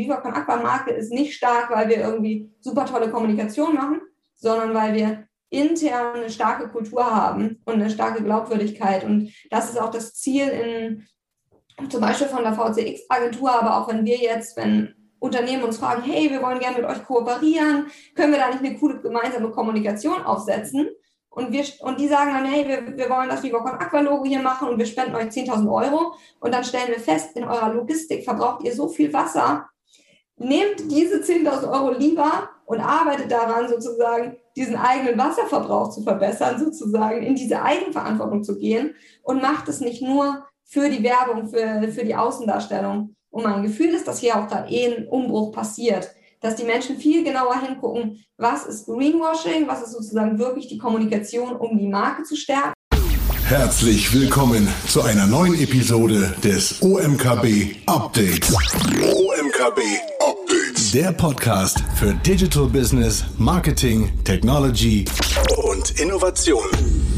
[0.00, 4.00] Viva Con Aqua Marke ist nicht stark, weil wir irgendwie super tolle Kommunikation machen,
[4.34, 9.04] sondern weil wir intern eine starke Kultur haben und eine starke Glaubwürdigkeit.
[9.04, 11.06] Und das ist auch das Ziel in
[11.88, 16.30] zum Beispiel von der VCX-Agentur, aber auch wenn wir jetzt, wenn Unternehmen uns fragen, hey,
[16.30, 20.88] wir wollen gerne mit euch kooperieren, können wir da nicht eine coole gemeinsame Kommunikation aufsetzen?
[21.28, 24.40] Und, wir, und die sagen dann, hey, wir, wir wollen das Vivocon Aqua Logo hier
[24.40, 26.14] machen und wir spenden euch 10.000 Euro.
[26.40, 29.68] Und dann stellen wir fest, in eurer Logistik verbraucht ihr so viel Wasser.
[30.42, 37.22] Nehmt diese 10.000 Euro lieber und arbeitet daran, sozusagen diesen eigenen Wasserverbrauch zu verbessern, sozusagen
[37.22, 42.06] in diese Eigenverantwortung zu gehen und macht es nicht nur für die Werbung, für, für
[42.06, 43.14] die Außendarstellung.
[43.28, 46.96] Und mein Gefühl ist, dass hier auch da eh ein Umbruch passiert, dass die Menschen
[46.96, 52.22] viel genauer hingucken, was ist Greenwashing, was ist sozusagen wirklich die Kommunikation, um die Marke
[52.22, 52.72] zu stärken.
[53.44, 58.54] Herzlich willkommen zu einer neuen Episode des OMKB Updates.
[59.02, 59.80] OMKB.
[60.92, 65.04] Der Podcast für Digital Business, Marketing, Technology
[65.62, 66.64] und Innovation.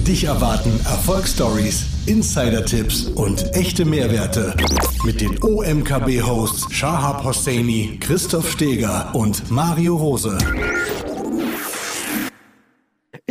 [0.07, 4.55] Dich erwarten Erfolgsstories Insider-Tipps und echte Mehrwerte
[5.05, 10.37] mit den OMKB-Hosts Shahab Hosseini, Christoph Steger und Mario Rose.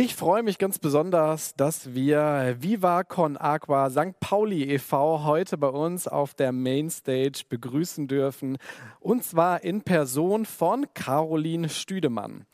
[0.04, 4.18] Ich freue mich ganz besonders, dass wir Viva Con Aqua St.
[4.18, 5.22] Pauli e.V.
[5.22, 8.58] heute bei uns auf der Mainstage begrüßen dürfen.
[8.98, 12.46] Und zwar in Person von Caroline Stüdemann.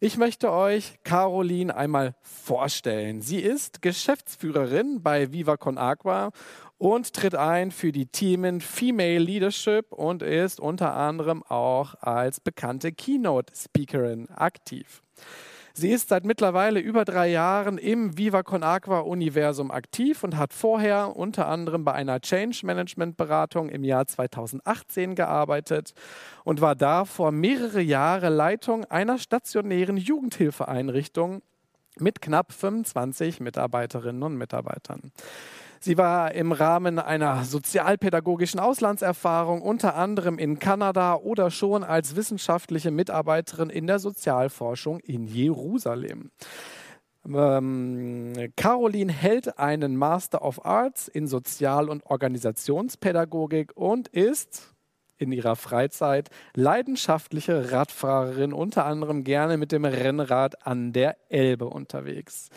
[0.00, 3.22] Ich möchte euch Caroline einmal vorstellen.
[3.22, 6.32] Sie ist Geschäftsführerin bei Viva Con Agua
[6.76, 12.90] und tritt ein für die Themen Female Leadership und ist unter anderem auch als bekannte
[12.90, 15.02] Keynote-Speakerin aktiv.
[15.78, 20.54] Sie ist seit mittlerweile über drei Jahren im Viva Con Aqua Universum aktiv und hat
[20.54, 25.92] vorher unter anderem bei einer Change Management Beratung im Jahr 2018 gearbeitet
[26.44, 31.42] und war davor mehrere Jahre Leitung einer stationären Jugendhilfeeinrichtung
[31.98, 35.12] mit knapp 25 Mitarbeiterinnen und Mitarbeitern.
[35.80, 42.90] Sie war im Rahmen einer sozialpädagogischen Auslandserfahrung unter anderem in Kanada oder schon als wissenschaftliche
[42.90, 46.30] Mitarbeiterin in der Sozialforschung in Jerusalem.
[47.26, 54.75] Ähm, Caroline hält einen Master of Arts in Sozial- und Organisationspädagogik und ist
[55.18, 62.48] in ihrer Freizeit leidenschaftliche Radfahrerin, unter anderem gerne mit dem Rennrad an der Elbe unterwegs.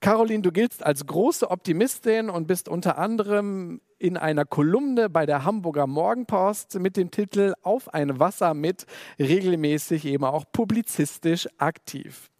[0.00, 5.44] Caroline, du giltst als große Optimistin und bist unter anderem in einer Kolumne bei der
[5.44, 8.86] Hamburger Morgenpost mit dem Titel Auf ein Wasser mit
[9.18, 12.30] regelmäßig eben auch publizistisch aktiv.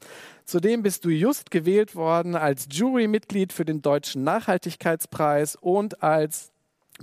[0.46, 6.50] Zudem bist du just gewählt worden als Jurymitglied für den Deutschen Nachhaltigkeitspreis und als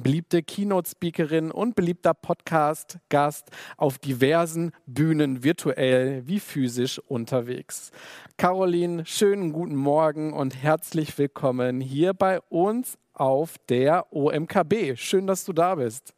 [0.02, 7.92] beliebte Keynote-Speakerin und beliebter Podcast-Gast auf diversen Bühnen virtuell wie physisch unterwegs.
[8.38, 14.96] Caroline, schönen guten Morgen und herzlich willkommen hier bei uns auf der OMKB.
[14.96, 16.14] Schön, dass du da bist.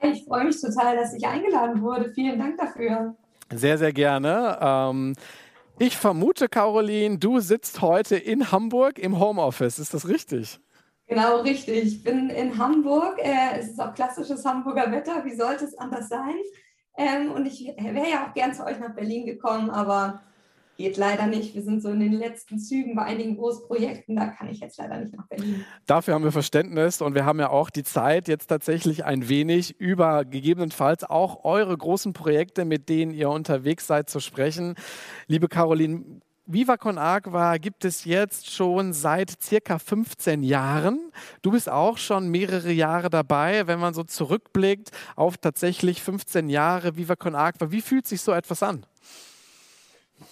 [0.00, 2.12] Ich freue mich total, dass ich eingeladen wurde.
[2.12, 3.16] Vielen Dank dafür.
[3.52, 4.58] Sehr, sehr gerne.
[4.60, 5.14] Ähm,
[5.78, 9.78] ich vermute, Caroline, du sitzt heute in Hamburg im Homeoffice.
[9.78, 10.60] Ist das richtig?
[11.08, 11.84] Genau, richtig.
[11.84, 13.18] Ich bin in Hamburg.
[13.18, 15.24] Äh, es ist auch klassisches Hamburger Wetter.
[15.24, 16.34] Wie sollte es anders sein?
[16.98, 20.20] Ähm, und ich wäre ja auch gern zu euch nach Berlin gekommen, aber
[20.78, 21.54] geht leider nicht.
[21.54, 24.14] Wir sind so in den letzten Zügen bei einigen Großprojekten.
[24.14, 25.64] Da kann ich jetzt leider nicht nach Berlin.
[25.86, 29.80] Dafür haben wir Verständnis und wir haben ja auch die Zeit, jetzt tatsächlich ein wenig
[29.80, 34.76] über gegebenenfalls auch eure großen Projekte, mit denen ihr unterwegs seid, zu sprechen.
[35.26, 36.20] Liebe Caroline,
[36.50, 41.12] Viva Con Agua gibt es jetzt schon seit circa 15 Jahren.
[41.42, 46.96] Du bist auch schon mehrere Jahre dabei, wenn man so zurückblickt auf tatsächlich 15 Jahre
[46.96, 47.70] Viva Con Agua.
[47.70, 48.86] Wie fühlt sich so etwas an?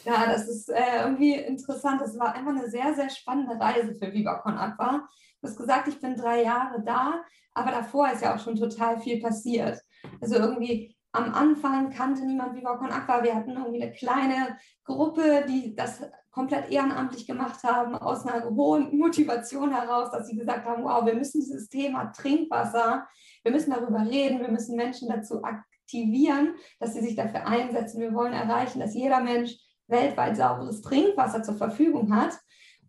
[0.06, 2.00] Ja, das ist äh, irgendwie interessant.
[2.00, 5.06] Das war einfach eine sehr, sehr spannende Reise für Viva Con Agua.
[5.42, 7.20] Du hast gesagt, ich bin drei Jahre da,
[7.52, 9.78] aber davor ist ja auch schon total viel passiert.
[10.22, 13.22] Also irgendwie am Anfang kannte niemand Viva Con Aqua.
[13.22, 18.96] Wir hatten irgendwie eine kleine Gruppe, die das komplett ehrenamtlich gemacht haben, aus einer hohen
[18.98, 23.06] Motivation heraus, dass sie gesagt haben, wow, wir müssen dieses Thema Trinkwasser,
[23.42, 28.00] wir müssen darüber reden, wir müssen Menschen dazu aktivieren, dass sie sich dafür einsetzen.
[28.00, 32.38] Wir wollen erreichen, dass jeder Mensch weltweit sauberes Trinkwasser zur Verfügung hat.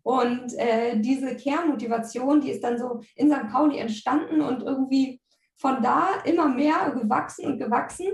[0.02, 3.48] Und äh, diese Kernmotivation, die ist dann so in St.
[3.50, 5.20] Pauli entstanden und irgendwie
[5.58, 8.06] von da immer mehr gewachsen und gewachsen.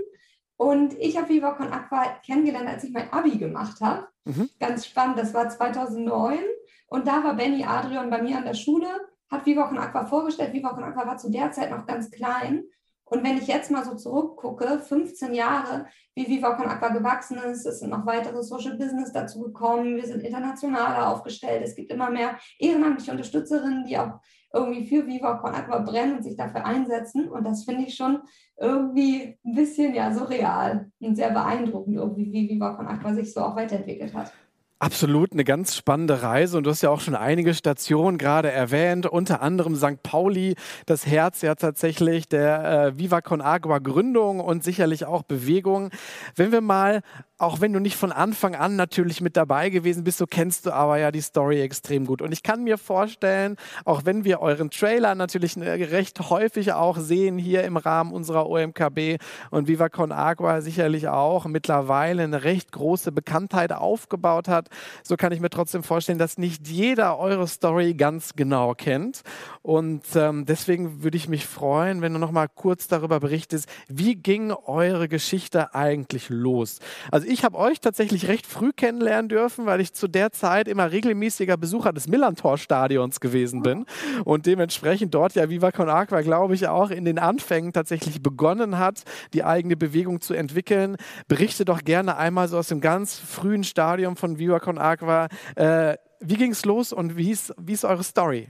[0.57, 4.07] Und ich habe Viva Con Aqua kennengelernt, als ich mein Abi gemacht habe.
[4.25, 4.49] Mhm.
[4.59, 6.39] Ganz spannend, das war 2009.
[6.87, 8.87] Und da war Benny Adrian bei mir an der Schule,
[9.29, 10.53] hat Viva Con Aqua vorgestellt.
[10.53, 12.63] Viva Con Aqua war zu der Zeit noch ganz klein.
[13.07, 17.65] Und wenn ich jetzt mal so zurückgucke, 15 Jahre, wie Viva Con Aqua gewachsen ist,
[17.65, 22.09] es sind noch weitere Social Business dazu gekommen, wir sind internationaler aufgestellt, es gibt immer
[22.09, 24.21] mehr ehrenamtliche Unterstützerinnen, die auch
[24.55, 27.29] irgendwie für Viva Con Aqua brennen und sich dafür einsetzen.
[27.29, 28.19] Und das finde ich schon
[28.57, 33.41] irgendwie ein bisschen ja surreal und sehr beeindruckend, irgendwie, wie Viva Con Aqua sich so
[33.41, 34.31] auch weiterentwickelt hat.
[34.77, 39.05] Absolut eine ganz spannende Reise und du hast ja auch schon einige Stationen gerade erwähnt,
[39.05, 40.03] unter anderem St.
[40.03, 40.55] Pauli,
[40.85, 45.91] das Herz ja tatsächlich der äh, Viva Con Agua Gründung und sicherlich auch Bewegung.
[46.35, 47.01] Wenn wir mal
[47.37, 50.71] auch wenn du nicht von Anfang an natürlich mit dabei gewesen bist, so kennst du
[50.71, 52.21] aber ja die Story extrem gut.
[52.21, 56.97] Und ich kann mir vorstellen, auch wenn wir euren Trailer natürlich äh, recht häufig auch
[56.97, 59.21] sehen hier im Rahmen unserer OMKB
[59.51, 64.69] und Viva Con Agua sicherlich auch mittlerweile eine recht große Bekanntheit aufgebaut hat,
[65.03, 69.23] so kann ich mir trotzdem vorstellen, dass nicht jeder eure Story ganz genau kennt.
[69.61, 74.15] Und ähm, deswegen würde ich mich freuen, wenn du noch mal kurz darüber berichtest, wie
[74.15, 76.79] ging eure Geschichte eigentlich los?
[77.11, 80.67] Also also ich habe euch tatsächlich recht früh kennenlernen dürfen, weil ich zu der Zeit
[80.67, 83.85] immer regelmäßiger Besucher des Millantor-Stadions gewesen bin
[84.25, 88.77] und dementsprechend dort ja Viva Con Aqua, glaube ich, auch in den Anfängen tatsächlich begonnen
[88.77, 90.97] hat, die eigene Bewegung zu entwickeln.
[91.27, 95.27] Berichte doch gerne einmal so aus dem ganz frühen Stadium von Viva Con Aqua.
[95.55, 98.49] Äh, wie ging es los und wie ist, wie ist eure Story?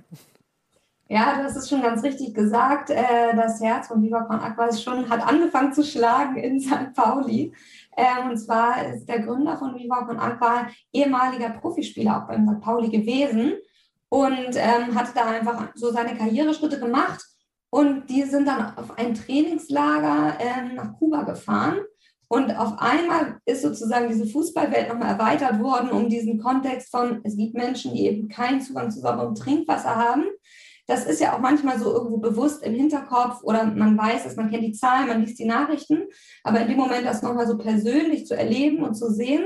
[1.08, 2.90] Ja, das ist schon ganz richtig gesagt.
[2.90, 6.94] Äh, das Herz von Viva Con Aqua ist schon, hat angefangen zu schlagen in St.
[6.96, 7.54] Pauli.
[7.96, 12.60] Ähm, und zwar ist der Gründer von Viva Con Aqua ehemaliger Profispieler auch beim St.
[12.60, 13.54] Pauli gewesen
[14.10, 17.24] und ähm, hatte da einfach so seine Karriereschritte gemacht.
[17.70, 21.80] Und die sind dann auf ein Trainingslager ähm, nach Kuba gefahren.
[22.28, 27.38] Und auf einmal ist sozusagen diese Fußballwelt nochmal erweitert worden um diesen Kontext von, es
[27.38, 30.24] gibt Menschen, die eben keinen Zugang zu sauberem Trinkwasser haben.
[30.88, 34.50] Das ist ja auch manchmal so irgendwo bewusst im Hinterkopf oder man weiß es, man
[34.50, 36.04] kennt die Zahlen, man liest die Nachrichten.
[36.44, 39.44] Aber in dem Moment, das nochmal so persönlich zu erleben und zu sehen,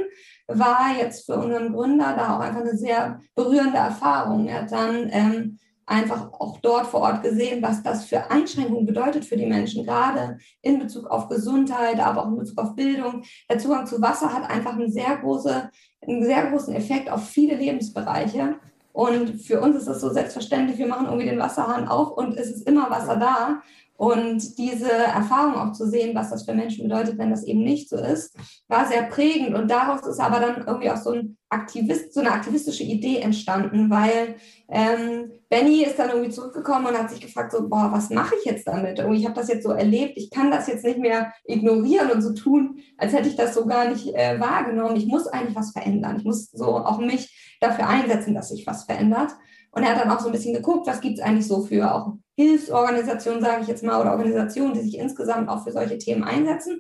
[0.48, 4.48] war jetzt für unseren Gründer da auch einfach eine sehr berührende Erfahrung.
[4.48, 5.60] Er hat dann ähm,
[5.90, 10.38] einfach auch dort vor Ort gesehen, was das für Einschränkungen bedeutet für die Menschen, gerade
[10.62, 13.24] in Bezug auf Gesundheit, aber auch in Bezug auf Bildung.
[13.50, 15.70] Der Zugang zu Wasser hat einfach einen sehr, große,
[16.02, 18.56] einen sehr großen Effekt auf viele Lebensbereiche.
[18.92, 22.50] Und für uns ist das so selbstverständlich, wir machen irgendwie den Wasserhahn auf und es
[22.50, 23.62] ist immer Wasser da.
[24.00, 27.90] Und diese Erfahrung auch zu sehen, was das für Menschen bedeutet, wenn das eben nicht
[27.90, 28.34] so ist,
[28.70, 29.54] war sehr prägend.
[29.56, 33.90] Und daraus ist aber dann irgendwie auch so, ein Aktivist, so eine aktivistische Idee entstanden,
[33.90, 34.36] weil
[34.70, 38.46] ähm, Benny ist dann irgendwie zurückgekommen und hat sich gefragt, so, boah, was mache ich
[38.46, 39.00] jetzt damit?
[39.00, 42.22] Irgendwie, ich habe das jetzt so erlebt, ich kann das jetzt nicht mehr ignorieren und
[42.22, 44.96] so tun, als hätte ich das so gar nicht äh, wahrgenommen.
[44.96, 46.16] Ich muss eigentlich was verändern.
[46.20, 49.34] Ich muss so auch mich dafür einsetzen, dass sich was verändert.
[49.72, 51.94] Und er hat dann auch so ein bisschen geguckt, was gibt es eigentlich so für
[51.94, 56.24] auch Hilfsorganisationen, sage ich jetzt mal, oder Organisationen, die sich insgesamt auch für solche Themen
[56.24, 56.80] einsetzen.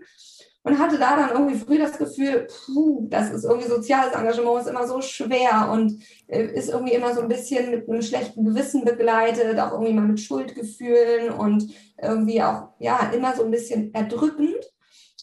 [0.64, 4.70] Und hatte da dann irgendwie früh das Gefühl, puh, das ist irgendwie soziales Engagement, ist
[4.70, 8.86] immer so schwer und äh, ist irgendwie immer so ein bisschen mit einem schlechten Gewissen
[8.86, 14.64] begleitet, auch irgendwie mal mit Schuldgefühlen und irgendwie auch, ja, immer so ein bisschen erdrückend.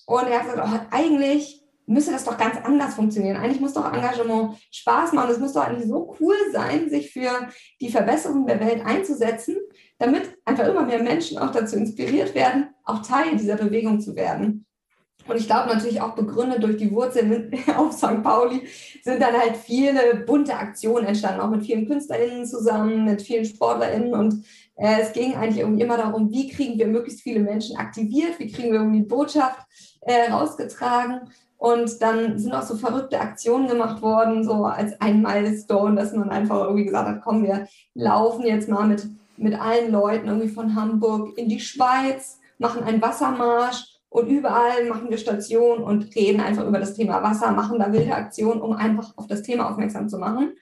[0.06, 3.36] Und er hat gesagt, oh, eigentlich müsste das doch ganz anders funktionieren.
[3.36, 5.30] Eigentlich muss doch Engagement Spaß machen.
[5.30, 7.48] Es muss doch eigentlich so cool sein, sich für
[7.80, 9.56] die Verbesserung der Welt einzusetzen,
[9.98, 14.66] damit einfach immer mehr Menschen auch dazu inspiriert werden, auch Teil dieser Bewegung zu werden.
[15.28, 18.22] Und ich glaube natürlich auch begründet durch die Wurzeln auf St.
[18.22, 18.62] Pauli
[19.02, 24.14] sind dann halt viele bunte Aktionen entstanden, auch mit vielen KünstlerInnen zusammen, mit vielen SportlerInnen.
[24.14, 24.44] Und
[24.76, 28.50] äh, es ging eigentlich irgendwie immer darum, wie kriegen wir möglichst viele Menschen aktiviert, wie
[28.50, 29.66] kriegen wir irgendwie Botschaft
[30.02, 31.28] äh, rausgetragen.
[31.58, 36.28] Und dann sind auch so verrückte Aktionen gemacht worden, so als ein Milestone, dass man
[36.28, 40.74] einfach irgendwie gesagt hat, komm, wir laufen jetzt mal mit, mit allen Leuten irgendwie von
[40.74, 46.66] Hamburg in die Schweiz, machen einen Wassermarsch und überall machen wir Stationen und reden einfach
[46.66, 50.18] über das Thema Wasser, machen da wilde Aktionen, um einfach auf das Thema aufmerksam zu
[50.18, 50.54] machen.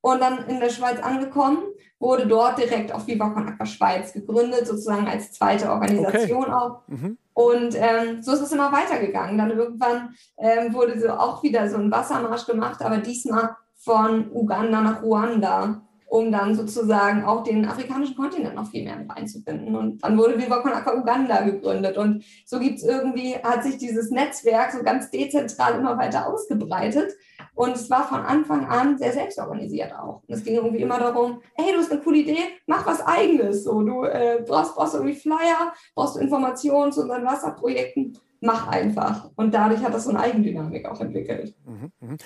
[0.00, 1.58] Und dann in der Schweiz angekommen,
[1.98, 6.52] wurde dort direkt auch Viva Con Aqua Schweiz gegründet, sozusagen als zweite Organisation okay.
[6.52, 6.80] auch.
[6.88, 7.18] Mhm.
[7.34, 9.36] Und ähm, so ist es immer weitergegangen.
[9.36, 14.80] Dann irgendwann ähm, wurde so auch wieder so ein Wassermarsch gemacht, aber diesmal von Uganda
[14.80, 19.76] nach Ruanda, um dann sozusagen auch den afrikanischen Kontinent noch viel mehr mit einzubinden.
[19.76, 21.96] Und dann wurde Viva Con Aqua Uganda gegründet.
[21.96, 27.12] Und so gibt es irgendwie, hat sich dieses Netzwerk so ganz dezentral immer weiter ausgebreitet.
[27.54, 30.22] Und es war von Anfang an sehr selbstorganisiert auch.
[30.26, 33.62] Und es ging irgendwie immer darum, hey, du hast eine coole Idee, mach was eigenes.
[33.62, 39.30] So, du äh, brauchst, brauchst irgendwie Flyer, brauchst Informationen zu unseren Wasserprojekten, mach einfach.
[39.36, 41.54] Und dadurch hat das so eine Eigendynamik auch entwickelt.
[41.64, 42.16] Mhm, mhm.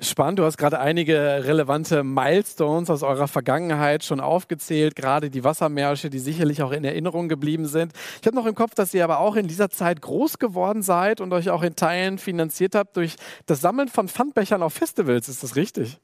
[0.00, 6.10] Spannend, du hast gerade einige relevante Milestones aus eurer Vergangenheit schon aufgezählt, gerade die Wassermärsche,
[6.10, 7.92] die sicherlich auch in Erinnerung geblieben sind.
[8.20, 11.20] Ich habe noch im Kopf, dass ihr aber auch in dieser Zeit groß geworden seid
[11.20, 13.16] und euch auch in Teilen finanziert habt durch
[13.46, 15.28] das Sammeln von Pfandbechern auf Festivals.
[15.28, 15.98] Ist das richtig?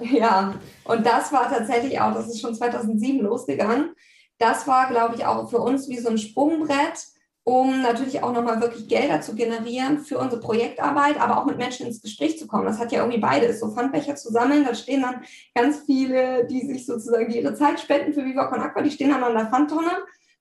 [0.00, 3.94] Ja, und das war tatsächlich auch, das ist schon 2007 losgegangen.
[4.38, 7.11] Das war, glaube ich, auch für uns wie so ein Sprungbrett
[7.44, 11.86] um natürlich auch nochmal wirklich Gelder zu generieren für unsere Projektarbeit, aber auch mit Menschen
[11.86, 12.66] ins Gespräch zu kommen.
[12.66, 15.22] Das hat ja irgendwie beides, so Pfandbecher zu sammeln, da stehen dann
[15.54, 19.24] ganz viele, die sich sozusagen ihre Zeit spenden für Viva Con Aqua, die stehen dann
[19.24, 19.90] an der Pfandtonne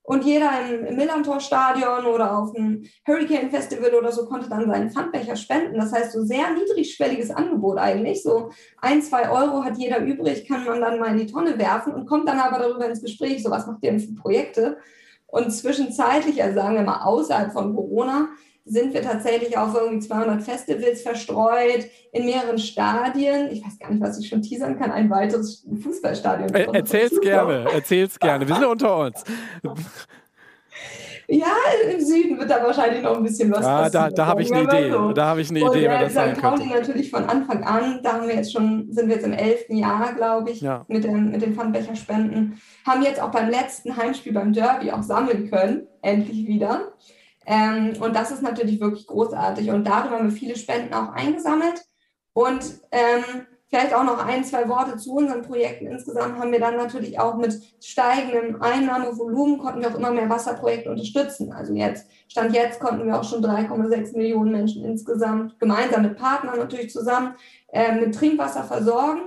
[0.04, 4.92] und jeder im, im Millantor-Stadion oder auf dem Hurricane Festival oder so konnte dann seinen
[4.92, 5.78] Pfandbecher spenden.
[5.78, 8.24] Das heißt, so sehr niedrigschwelliges Angebot eigentlich.
[8.24, 8.50] So
[8.82, 12.08] ein, zwei Euro hat jeder übrig, kann man dann mal in die Tonne werfen und
[12.08, 13.44] kommt dann aber darüber ins Gespräch.
[13.44, 14.78] So, was macht ihr denn für Projekte?
[15.32, 18.30] Und zwischenzeitlich, also sagen wir mal außerhalb von Corona,
[18.66, 23.50] sind wir tatsächlich auf irgendwie 200 Festivals verstreut in mehreren Stadien.
[23.52, 24.92] Ich weiß gar nicht, was ich schon teasern kann.
[24.92, 26.50] Ein weiteres Fußballstadion.
[26.54, 28.48] Er, erzähl's gerne, erzähl's gerne.
[28.48, 29.24] Wir sind unter uns.
[31.32, 31.48] Ja,
[31.90, 33.92] im Süden wird da wahrscheinlich noch ein bisschen was ja, passieren.
[33.92, 34.92] Da, da habe ich eine Idee.
[34.92, 35.14] So.
[35.14, 36.68] Da habe ich eine Idee, wer das sein könnte.
[36.68, 40.14] natürlich von Anfang an, da haben wir jetzt schon, sind wir jetzt im elften Jahr,
[40.14, 40.84] glaube ich, ja.
[40.90, 42.62] mit, den, mit den Pfandbecherspenden.
[42.86, 46.92] Haben jetzt auch beim letzten Heimspiel beim Derby auch sammeln können, endlich wieder.
[47.46, 49.70] Ähm, und das ist natürlich wirklich großartig.
[49.72, 51.82] Und darüber haben wir viele Spenden auch eingesammelt.
[52.34, 52.62] Und
[52.92, 55.88] ähm, Vielleicht auch noch ein, zwei Worte zu unseren Projekten.
[55.88, 60.92] Insgesamt haben wir dann natürlich auch mit steigendem Einnahmevolumen konnten wir auch immer mehr Wasserprojekte
[60.92, 61.54] unterstützen.
[61.54, 66.60] Also jetzt, Stand jetzt konnten wir auch schon 3,6 Millionen Menschen insgesamt gemeinsam mit Partnern
[66.60, 67.36] natürlich zusammen
[67.72, 69.22] äh, mit Trinkwasser versorgen,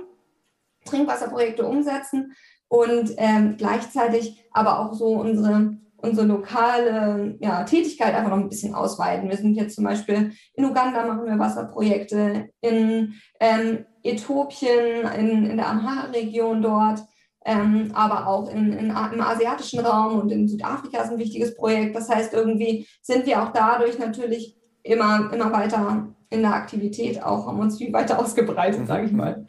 [0.85, 2.35] Trinkwasserprojekte umsetzen
[2.67, 5.75] und ähm, gleichzeitig aber auch so unsere
[6.05, 9.29] unsere lokale ja, Tätigkeit einfach noch ein bisschen ausweiten.
[9.29, 15.57] Wir sind jetzt zum Beispiel in Uganda machen wir Wasserprojekte, in ähm, Äthiopien, in, in
[15.57, 17.01] der Amhara-Region dort,
[17.45, 21.95] ähm, aber auch in, in, im asiatischen Raum und in Südafrika ist ein wichtiges Projekt.
[21.95, 27.47] Das heißt, irgendwie sind wir auch dadurch natürlich immer, immer weiter in der Aktivität auch,
[27.47, 28.87] haben uns viel weiter ausgebreitet, mhm.
[28.87, 29.45] sage ich mal.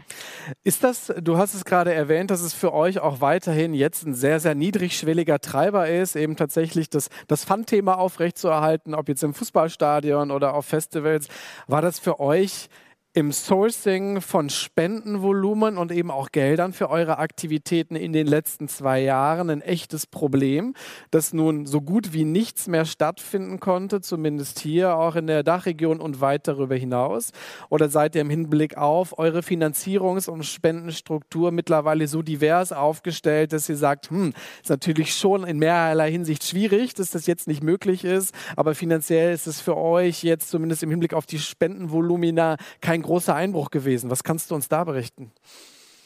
[0.63, 4.15] Ist das, du hast es gerade erwähnt, dass es für euch auch weiterhin jetzt ein
[4.15, 10.31] sehr, sehr niedrigschwelliger Treiber ist, eben tatsächlich das, das Fun-Thema aufrechtzuerhalten, ob jetzt im Fußballstadion
[10.31, 11.29] oder auf Festivals.
[11.67, 12.69] War das für euch
[13.17, 19.01] im Sourcing von Spendenvolumen und eben auch Geldern für eure Aktivitäten in den letzten zwei
[19.01, 20.75] Jahren ein echtes Problem,
[21.11, 25.99] dass nun so gut wie nichts mehr stattfinden konnte, zumindest hier auch in der Dachregion
[26.03, 27.31] und weit darüber hinaus?
[27.71, 33.67] Oder seid ihr im Hinblick auf eure Finanzierungs- und Spendenstruktur mittlerweile so divers aufgestellt, dass
[33.71, 38.05] ihr sagt, hm, ist natürlich schon in mehrerlei Hinsicht schwierig, dass das jetzt nicht möglich
[38.05, 43.06] ist, aber finanziell ist es für euch jetzt zumindest im Hinblick auf die Spendenvolumina kein
[43.07, 44.11] großer Einbruch gewesen.
[44.11, 45.33] Was kannst du uns da berichten?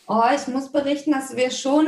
[0.06, 1.86] Oh, ich muss berichten, dass wir schon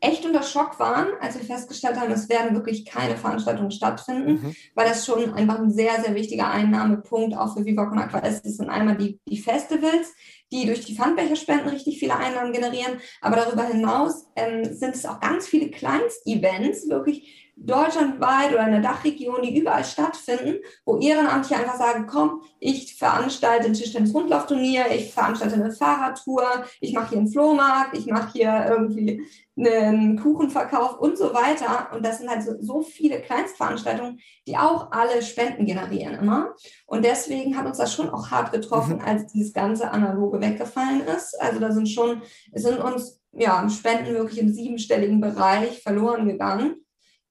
[0.00, 4.56] echt unter Schock waren, als wir festgestellt haben, es werden wirklich keine Veranstaltungen stattfinden, mhm.
[4.74, 8.44] weil das schon einfach ein sehr, sehr wichtiger Einnahmepunkt auch für Viva Con Aqua ist.
[8.44, 10.12] Das sind einmal die, die Festivals,
[10.52, 15.20] die durch die Pfandbecherspenden richtig viele Einnahmen generieren, aber darüber hinaus ähm, sind es auch
[15.20, 21.76] ganz viele Kleinstevents, wirklich deutschlandweit oder in der Dachregion, die überall stattfinden, wo Ehrenamtliche einfach
[21.76, 27.96] sagen, komm, ich veranstalte ein Tischtennis-Rundlaufturnier, ich veranstalte eine Fahrradtour, ich mache hier einen Flohmarkt,
[27.96, 29.22] ich mache hier irgendwie
[29.56, 31.88] einen Kuchenverkauf und so weiter.
[31.92, 36.54] Und das sind halt so, so viele Kleinstveranstaltungen, die auch alle Spenden generieren immer.
[36.86, 39.04] Und deswegen hat uns das schon auch hart getroffen, mhm.
[39.04, 41.40] als dieses ganze Analoge weggefallen ist.
[41.40, 42.22] Also da sind schon,
[42.52, 46.76] es sind uns ja, Spenden wirklich im siebenstelligen Bereich verloren gegangen.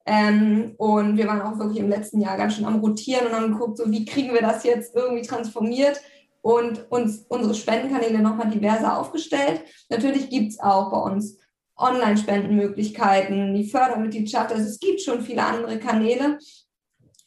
[0.07, 3.51] Ähm, und wir waren auch wirklich im letzten Jahr ganz schön am Rotieren und haben
[3.51, 6.01] geguckt, so wie kriegen wir das jetzt irgendwie transformiert?
[6.41, 9.63] Und uns unsere Spendenkanäle nochmal diverser aufgestellt.
[9.89, 11.37] Natürlich gibt es auch bei uns
[11.75, 16.39] Online-Spendenmöglichkeiten, die Fördermitgliedschaft, also es gibt schon viele andere Kanäle,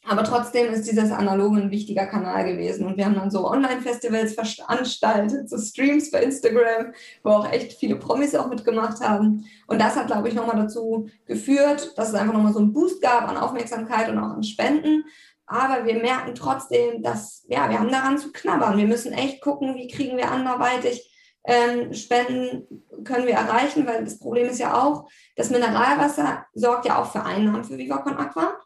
[0.07, 2.87] aber trotzdem ist dieses Analoge ein wichtiger Kanal gewesen.
[2.87, 6.93] Und wir haben dann so Online-Festivals veranstaltet, so Streams bei Instagram,
[7.23, 9.45] wo auch echt viele Promis auch mitgemacht haben.
[9.67, 13.01] Und das hat, glaube ich, nochmal dazu geführt, dass es einfach nochmal so einen Boost
[13.01, 15.03] gab an Aufmerksamkeit und auch an Spenden.
[15.45, 18.77] Aber wir merken trotzdem, dass, ja, wir haben daran zu knabbern.
[18.77, 21.09] Wir müssen echt gucken, wie kriegen wir anderweitig
[21.43, 27.01] ähm, Spenden können wir erreichen, weil das Problem ist ja auch, das Mineralwasser sorgt ja
[27.01, 28.60] auch für Einnahmen für Viva Con Aqua.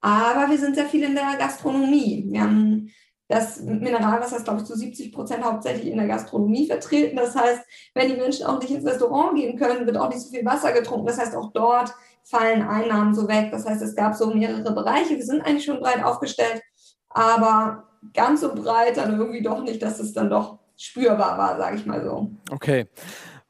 [0.00, 2.24] Aber wir sind sehr viel in der Gastronomie.
[2.28, 2.90] Wir haben
[3.28, 7.16] das Mineralwasser ist, glaube ich, zu 70 Prozent hauptsächlich in der Gastronomie vertreten.
[7.16, 7.60] Das heißt,
[7.94, 10.72] wenn die Menschen auch nicht ins Restaurant gehen können, wird auch nicht so viel Wasser
[10.72, 11.06] getrunken.
[11.06, 13.50] Das heißt, auch dort fallen Einnahmen so weg.
[13.50, 15.16] Das heißt, es gab so mehrere Bereiche.
[15.16, 16.62] Wir sind eigentlich schon breit aufgestellt.
[17.10, 21.76] aber ganz so breit dann irgendwie doch nicht, dass es dann doch spürbar war, sage
[21.76, 22.30] ich mal so.
[22.50, 22.86] Okay.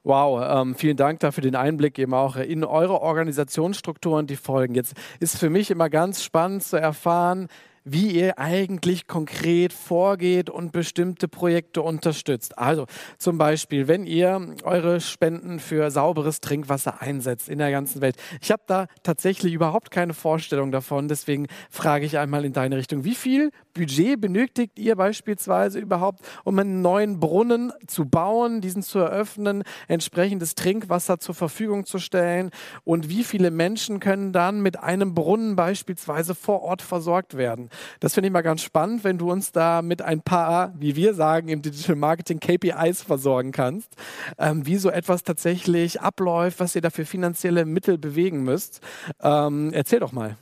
[0.04, 4.74] Wow, ähm, vielen Dank dafür den Einblick eben auch in eure Organisationsstrukturen, die folgen.
[4.74, 7.48] Jetzt ist für mich immer ganz spannend zu erfahren,
[7.84, 12.58] wie ihr eigentlich konkret vorgeht und bestimmte Projekte unterstützt.
[12.58, 12.86] Also
[13.18, 18.16] zum Beispiel, wenn ihr eure Spenden für sauberes Trinkwasser einsetzt in der ganzen Welt.
[18.40, 23.04] Ich habe da tatsächlich überhaupt keine Vorstellung davon, deswegen frage ich einmal in deine Richtung,
[23.04, 28.98] wie viel Budget benötigt ihr beispielsweise überhaupt, um einen neuen Brunnen zu bauen, diesen zu
[28.98, 32.50] eröffnen, entsprechendes Trinkwasser zur Verfügung zu stellen
[32.84, 37.70] und wie viele Menschen können dann mit einem Brunnen beispielsweise vor Ort versorgt werden?
[38.00, 41.14] Das finde ich mal ganz spannend, wenn du uns da mit ein paar, wie wir
[41.14, 43.90] sagen, im Digital Marketing KPIs versorgen kannst,
[44.38, 48.80] ähm, wie so etwas tatsächlich abläuft, was ihr dafür finanzielle Mittel bewegen müsst.
[49.22, 50.36] Ähm, erzähl doch mal.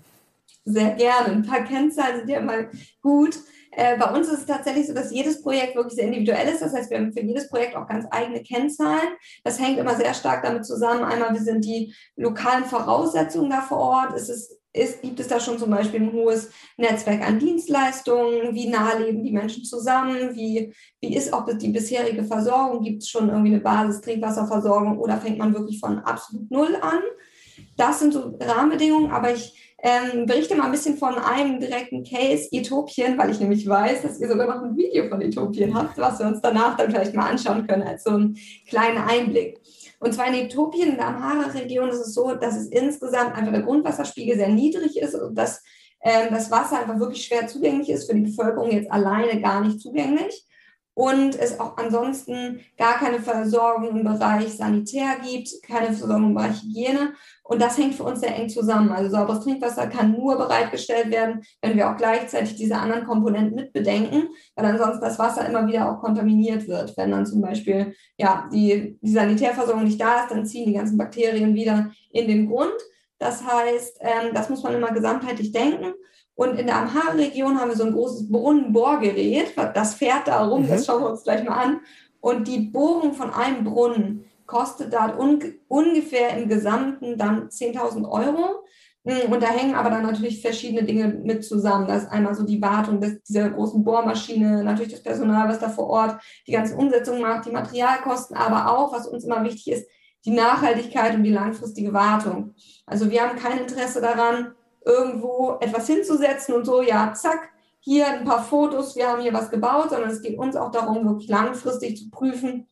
[0.64, 1.32] Sehr gerne.
[1.32, 2.68] Ein paar Kennzahlen sind ja mal
[3.00, 3.36] gut.
[3.76, 6.62] Äh, bei uns ist es tatsächlich so, dass jedes Projekt wirklich sehr individuell ist.
[6.62, 9.08] Das heißt, wir haben für jedes Projekt auch ganz eigene Kennzahlen.
[9.44, 11.04] Das hängt immer sehr stark damit zusammen.
[11.04, 14.14] Einmal, wie sind die lokalen Voraussetzungen da vor Ort?
[14.14, 14.30] Ist
[14.76, 18.54] ist, gibt es da schon zum Beispiel ein hohes Netzwerk an Dienstleistungen?
[18.54, 20.34] Wie nah leben die Menschen zusammen?
[20.34, 22.84] Wie, wie ist auch die bisherige Versorgung?
[22.84, 27.00] Gibt es schon irgendwie eine Basis Trinkwasserversorgung oder fängt man wirklich von absolut Null an?
[27.76, 32.48] Das sind so Rahmenbedingungen, aber ich ähm, berichte mal ein bisschen von einem direkten Case,
[32.50, 36.18] Äthiopien, weil ich nämlich weiß, dass ihr sogar noch ein Video von Äthiopien habt, was
[36.18, 38.36] wir uns danach dann vielleicht mal anschauen können, als so einen
[38.68, 39.60] kleinen Einblick.
[39.98, 43.62] Und zwar in Äthiopien, in der Amhara-Region, ist es so, dass es insgesamt einfach der
[43.62, 45.62] Grundwasserspiegel sehr niedrig ist und dass
[46.00, 49.80] äh, das Wasser einfach wirklich schwer zugänglich ist, für die Bevölkerung jetzt alleine gar nicht
[49.80, 50.46] zugänglich
[50.96, 56.62] und es auch ansonsten gar keine Versorgung im Bereich Sanitär gibt, keine Versorgung im Bereich
[56.62, 57.12] Hygiene.
[57.48, 58.90] Und das hängt für uns sehr eng zusammen.
[58.90, 64.28] Also sauberes Trinkwasser kann nur bereitgestellt werden, wenn wir auch gleichzeitig diese anderen Komponenten mitbedenken,
[64.56, 66.96] weil ansonsten das Wasser immer wieder auch kontaminiert wird.
[66.96, 70.98] Wenn dann zum Beispiel ja, die, die Sanitärversorgung nicht da ist, dann ziehen die ganzen
[70.98, 72.74] Bakterien wieder in den Grund.
[73.18, 75.94] Das heißt, ähm, das muss man immer gesamtheitlich denken.
[76.34, 80.68] Und in der Amhara-Region haben wir so ein großes Brunnenbohrgerät, das fährt da rum, mhm.
[80.68, 81.80] das schauen wir uns gleich mal an.
[82.20, 88.64] Und die Bohrung von einem Brunnen kostet da un ungefähr im Gesamten dann 10.000 Euro.
[89.06, 91.86] Hm, und da hängen aber dann natürlich verschiedene Dinge mit zusammen.
[91.86, 95.68] Das ist einmal so die Wartung des, dieser großen Bohrmaschine, natürlich das Personal, was da
[95.68, 99.88] vor Ort die ganze Umsetzung macht, die Materialkosten, aber auch, was uns immer wichtig ist,
[100.24, 102.54] die Nachhaltigkeit und die langfristige Wartung.
[102.84, 104.54] Also wir haben kein Interesse daran,
[104.84, 109.50] irgendwo etwas hinzusetzen und so, ja, zack, hier ein paar Fotos, wir haben hier was
[109.50, 112.66] gebaut, sondern es geht uns auch darum, wirklich langfristig zu prüfen,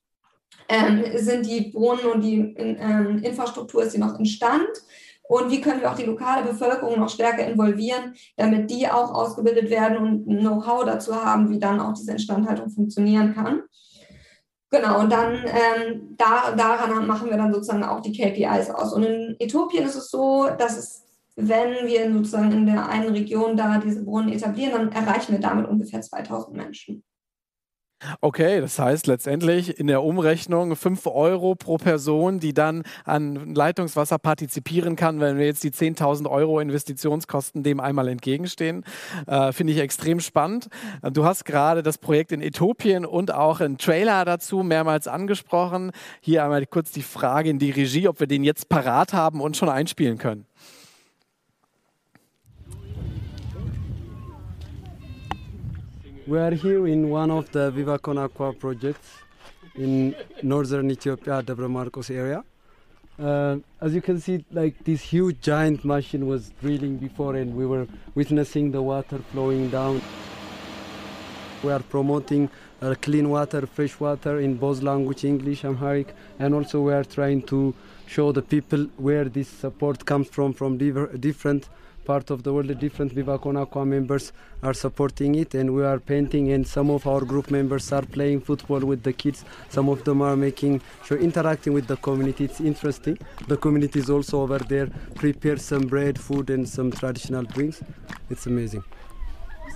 [0.68, 4.68] ähm, sind die Brunnen und die ähm, Infrastruktur, ist sie noch in Stand?
[5.26, 9.70] Und wie können wir auch die lokale Bevölkerung noch stärker involvieren, damit die auch ausgebildet
[9.70, 13.62] werden und Know-how dazu haben, wie dann auch diese Instandhaltung funktionieren kann.
[14.70, 18.92] Genau, und dann ähm, da, daran machen wir dann sozusagen auch die KPIs aus.
[18.92, 21.04] Und in Äthiopien ist es so, dass es
[21.36, 25.68] wenn wir sozusagen in der einen Region da diese Brunnen etablieren, dann erreichen wir damit
[25.68, 27.02] ungefähr 2000 Menschen.
[28.20, 34.18] Okay, das heißt letztendlich in der Umrechnung 5 Euro pro Person, die dann an Leitungswasser
[34.18, 38.84] partizipieren kann, wenn wir jetzt die 10.000 Euro Investitionskosten dem einmal entgegenstehen.
[39.26, 40.68] Äh, Finde ich extrem spannend.
[41.12, 45.92] Du hast gerade das Projekt in Äthiopien und auch einen Trailer dazu mehrmals angesprochen.
[46.20, 49.56] Hier einmal kurz die Frage in die Regie, ob wir den jetzt parat haben und
[49.56, 50.46] schon einspielen können.
[56.26, 59.10] We are here in one of the Vivacon Aqua projects
[59.74, 62.42] in northern Ethiopia, Debre Marcos area.
[63.20, 67.66] Uh, as you can see, like this huge giant machine was drilling before and we
[67.66, 70.00] were witnessing the water flowing down.
[71.62, 72.48] We are promoting
[72.80, 77.42] uh, clean water, fresh water in both language, English, Amharic, and also we are trying
[77.42, 77.74] to
[78.06, 81.68] show the people where this support comes from, from different
[82.04, 85.98] part of the world, The different Viva Aqua members are supporting it, and we are
[85.98, 89.44] painting, and some of our group members are playing football with the kids.
[89.68, 92.44] Some of them are making sure interacting with the community.
[92.44, 93.18] It's interesting.
[93.48, 97.82] The community is also over there, prepare some bread, food, and some traditional drinks.
[98.30, 98.84] It's amazing.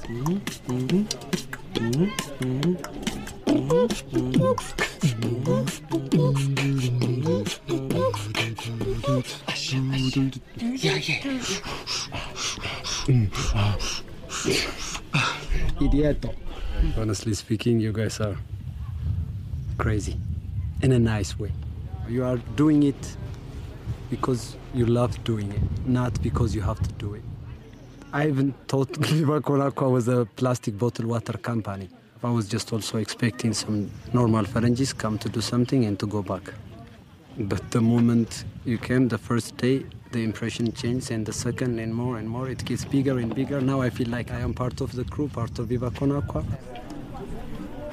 [0.06, 0.38] Mm-hmm.
[0.72, 1.04] Mm-hmm.
[9.08, 9.57] Mm-hmm.
[16.96, 18.36] Honestly speaking, you guys are
[19.76, 20.16] crazy
[20.80, 21.52] in a nice way.
[22.08, 23.16] You are doing it
[24.08, 27.22] because you love doing it, not because you have to do it.
[28.12, 31.90] I even thought Aqua was a plastic bottle water company.
[32.22, 36.22] I was just also expecting some normal Ferengis come to do something and to go
[36.22, 36.54] back.
[37.38, 41.94] But the moment you came, the first day, the impression changed, and the second, and
[41.94, 43.60] more and more, it gets bigger and bigger.
[43.60, 46.44] Now I feel like I am part of the crew, part of Viva Con Aqua.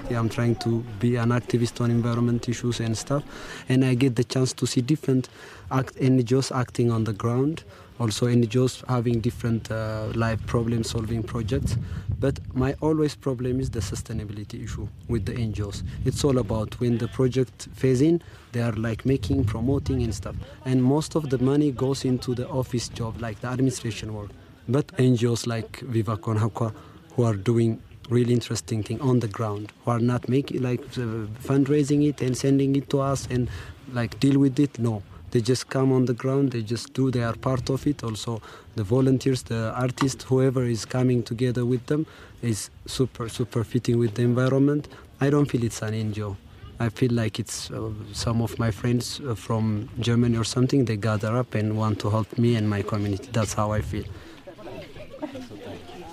[0.09, 3.23] Yeah, I'm trying to be an activist on environment issues and stuff,
[3.69, 5.29] and I get the chance to see different
[5.69, 7.63] act- NGOs acting on the ground,
[7.99, 11.77] also NGOs having different uh, life problem solving projects.
[12.19, 15.83] But my always problem is the sustainability issue with the NGOs.
[16.05, 20.35] It's all about when the project phase in, they are like making, promoting and stuff.
[20.65, 24.31] And most of the money goes into the office job, like the administration work.
[24.67, 26.73] But NGOs like Viva Con Aqua,
[27.15, 31.27] who are doing really interesting thing on the ground, who are not making like uh,
[31.43, 33.49] fundraising it and sending it to us and
[33.93, 35.03] like deal with it, no
[35.35, 38.05] they just come on the ground they just do they are part of it.
[38.05, 38.41] Also
[38.75, 42.05] the volunteers the artists whoever is coming together with them
[42.41, 44.87] is super super fitting with the environment.
[45.19, 46.37] I don't feel it's an ngo
[46.79, 50.97] i feel like it's uh, some of my friends uh, from germany or something they
[50.97, 53.29] gather up and want to help me and my community.
[53.31, 54.05] That's how i feel.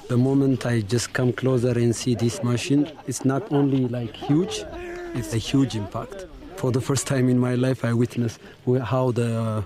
[0.08, 4.64] The moment i just come closer and see this machine it's not only like huge
[5.14, 6.26] it's a huge impact
[6.62, 8.38] for the first time in my life, I witnessed
[8.84, 9.64] how the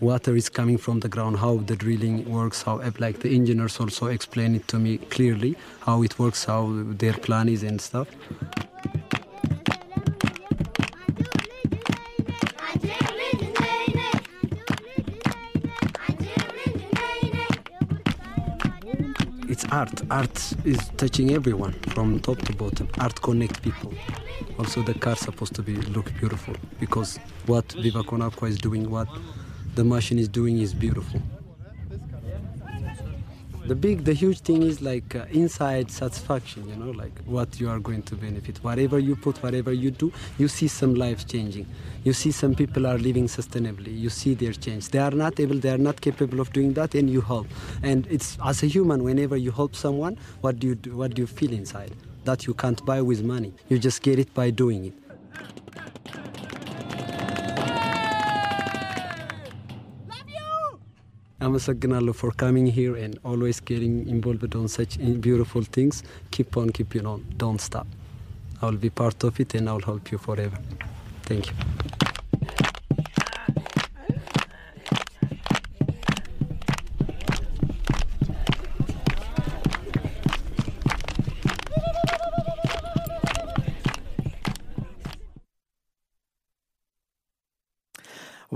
[0.00, 3.78] water is coming from the ground, how the drilling works, how eh, like the engineers
[3.78, 8.08] also explain it to me clearly, how it works, how their plan is and stuff.
[19.78, 20.02] Art.
[20.10, 22.88] Art is touching everyone from top to bottom.
[22.98, 23.92] Art connects people
[24.58, 28.90] also the car supposed to be look beautiful because what Viva Con Aqua is doing,
[28.90, 29.08] what
[29.76, 31.22] the machine is doing is beautiful.
[33.68, 37.68] The big, the huge thing is like uh, inside satisfaction, you know, like what you
[37.68, 38.56] are going to benefit.
[38.64, 41.66] Whatever you put, whatever you do, you see some lives changing.
[42.02, 43.94] You see some people are living sustainably.
[43.94, 44.88] You see their change.
[44.88, 47.46] They are not able, they are not capable of doing that, and you help.
[47.82, 50.96] And it's as a human, whenever you help someone, what do you do?
[50.96, 51.94] What do you feel inside?
[52.24, 53.54] that you can't buy with money.
[53.70, 55.07] You just get it by doing it.
[61.41, 64.93] አመሰግናለሁ for coming here and always getting involved on such
[65.27, 65.95] beautiful things.
[66.31, 67.19] Keep on keeping on.
[67.37, 67.87] Don't stop.
[68.61, 70.59] I will be part of it and I will help you forever.
[71.29, 72.06] Thank you.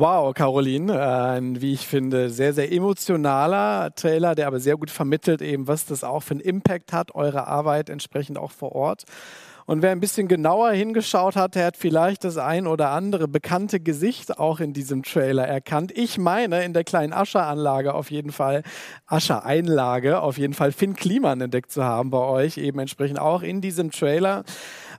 [0.03, 5.41] Wow, Caroline, ein, wie ich finde, sehr, sehr emotionaler Trailer, der aber sehr gut vermittelt
[5.41, 9.05] eben, was das auch für einen Impact hat, eure Arbeit entsprechend auch vor Ort.
[9.65, 13.79] Und wer ein bisschen genauer hingeschaut hat, der hat vielleicht das ein oder andere bekannte
[13.79, 15.93] Gesicht auch in diesem Trailer erkannt.
[15.95, 18.65] Ich meine, in der kleinen Ascher-Anlage auf jeden Fall,
[19.07, 23.61] Ascher-Einlage, auf jeden Fall Finn Kliman entdeckt zu haben bei euch, eben entsprechend auch in
[23.61, 24.43] diesem Trailer.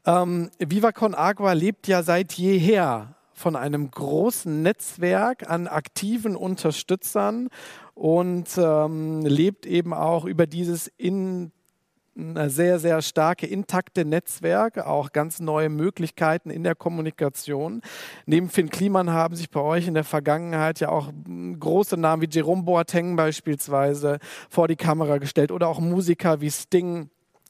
[0.06, 7.50] Ähm, Viva Con Agua lebt ja seit jeher von einem großen Netzwerk an aktiven Unterstützern
[7.94, 11.52] und ähm, lebt eben auch über dieses in
[12.16, 17.82] ein sehr, sehr starke, intakte Netzwerk, auch ganz neue Möglichkeiten in der Kommunikation.
[18.26, 21.12] Neben Finn Kliman haben sich bei euch in der Vergangenheit ja auch
[21.60, 24.20] große Namen wie Jerome Boateng beispielsweise
[24.50, 27.10] vor die Kamera gestellt oder auch Musiker wie Sting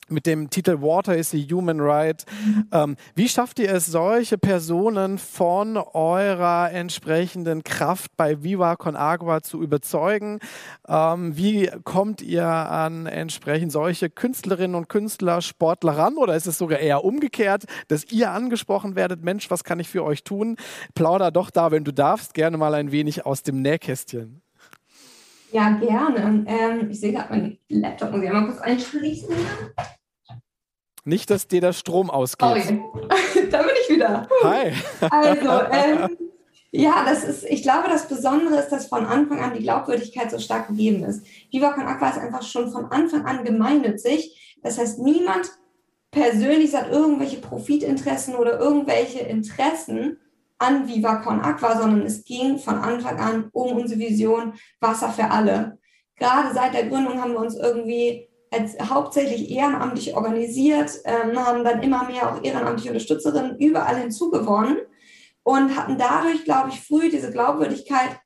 [0.10, 2.26] mit dem Titel Water is a Human Right.
[2.72, 9.42] Ähm, wie schafft ihr es, solche Personen von eurer entsprechenden Kraft bei Viva Con Agua
[9.42, 10.39] zu überzeugen?
[10.88, 16.18] Ähm, wie kommt ihr an entsprechend solche Künstlerinnen und Künstler, Sportler ran?
[16.18, 19.24] Oder ist es sogar eher umgekehrt, dass ihr angesprochen werdet?
[19.24, 20.58] Mensch, was kann ich für euch tun?
[20.96, 24.42] Plauder doch da, wenn du darfst, gerne mal ein wenig aus dem Nähkästchen.
[25.54, 26.46] Ja, gerne.
[26.48, 29.36] Ähm, ich sehe gerade meinen Laptop, muss ich einmal kurz einschließen.
[31.06, 32.74] Nicht, dass dir der Strom ausgeht.
[32.82, 33.00] Oh,
[33.52, 34.28] da bin ich wieder.
[34.44, 34.74] Hi.
[35.12, 36.18] Also, ähm,
[36.72, 40.39] ja, das ist, ich glaube, das Besondere ist, dass von Anfang an die Glaubwürdigkeit so
[40.39, 41.24] stark gegeben ist.
[41.52, 44.58] Viva Con Aqua ist einfach schon von Anfang an gemeinnützig.
[44.63, 45.52] Das heißt, niemand
[46.10, 50.18] persönlich hat irgendwelche Profitinteressen oder irgendwelche Interessen
[50.63, 55.30] an Viva Con Aqua, sondern es ging von Anfang an um unsere Vision Wasser für
[55.30, 55.78] alle.
[56.15, 61.82] Gerade seit der Gründung haben wir uns irgendwie als hauptsächlich ehrenamtlich organisiert, ähm, haben dann
[61.82, 64.78] immer mehr auch ehrenamtliche Unterstützerinnen überall hinzugewonnen
[65.43, 68.19] und hatten dadurch, glaube ich, früh diese Glaubwürdigkeit,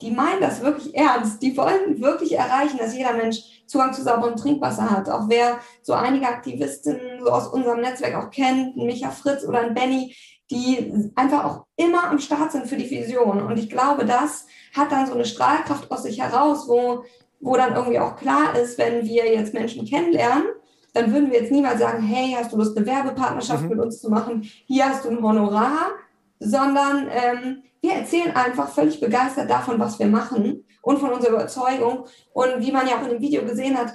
[0.00, 1.42] die meinen das wirklich ernst.
[1.42, 5.08] Die wollen wirklich erreichen, dass jeder Mensch Zugang zu sauberem Trinkwasser hat.
[5.08, 9.60] Auch wer so einige Aktivistinnen so aus unserem Netzwerk auch kennt, ein Micha Fritz oder
[9.60, 10.14] ein Benny,
[10.50, 13.42] die einfach auch immer am Start sind für die Vision.
[13.42, 17.04] Und ich glaube, das hat dann so eine Strahlkraft aus sich heraus, wo,
[17.40, 20.46] wo dann irgendwie auch klar ist, wenn wir jetzt Menschen kennenlernen,
[20.92, 23.70] dann würden wir jetzt niemals sagen, hey, hast du Lust, eine Werbepartnerschaft mhm.
[23.70, 24.42] mit uns zu machen?
[24.66, 25.92] Hier hast du ein Honorar,
[26.38, 32.06] sondern ähm, wir erzählen einfach völlig begeistert davon, was wir machen und von unserer Überzeugung.
[32.32, 33.94] Und wie man ja auch in dem Video gesehen hat,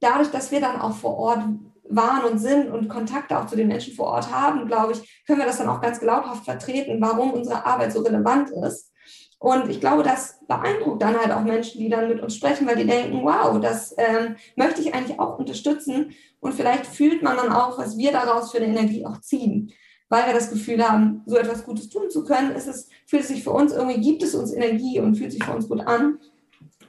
[0.00, 1.40] dadurch, dass wir dann auch vor Ort
[1.90, 5.38] waren und sind und Kontakte auch zu den Menschen vor Ort haben, glaube ich, können
[5.38, 8.92] wir das dann auch ganz glaubhaft vertreten, warum unsere Arbeit so relevant ist.
[9.38, 12.76] Und ich glaube, das beeindruckt dann halt auch Menschen, die dann mit uns sprechen, weil
[12.76, 16.12] die denken, wow, das ähm, möchte ich eigentlich auch unterstützen.
[16.40, 19.72] Und vielleicht fühlt man dann auch, was wir daraus für eine Energie auch ziehen.
[20.08, 23.28] Weil wir das Gefühl haben, so etwas Gutes tun zu können, ist es, fühlt es
[23.28, 26.18] sich für uns irgendwie, gibt es uns Energie und fühlt sich für uns gut an.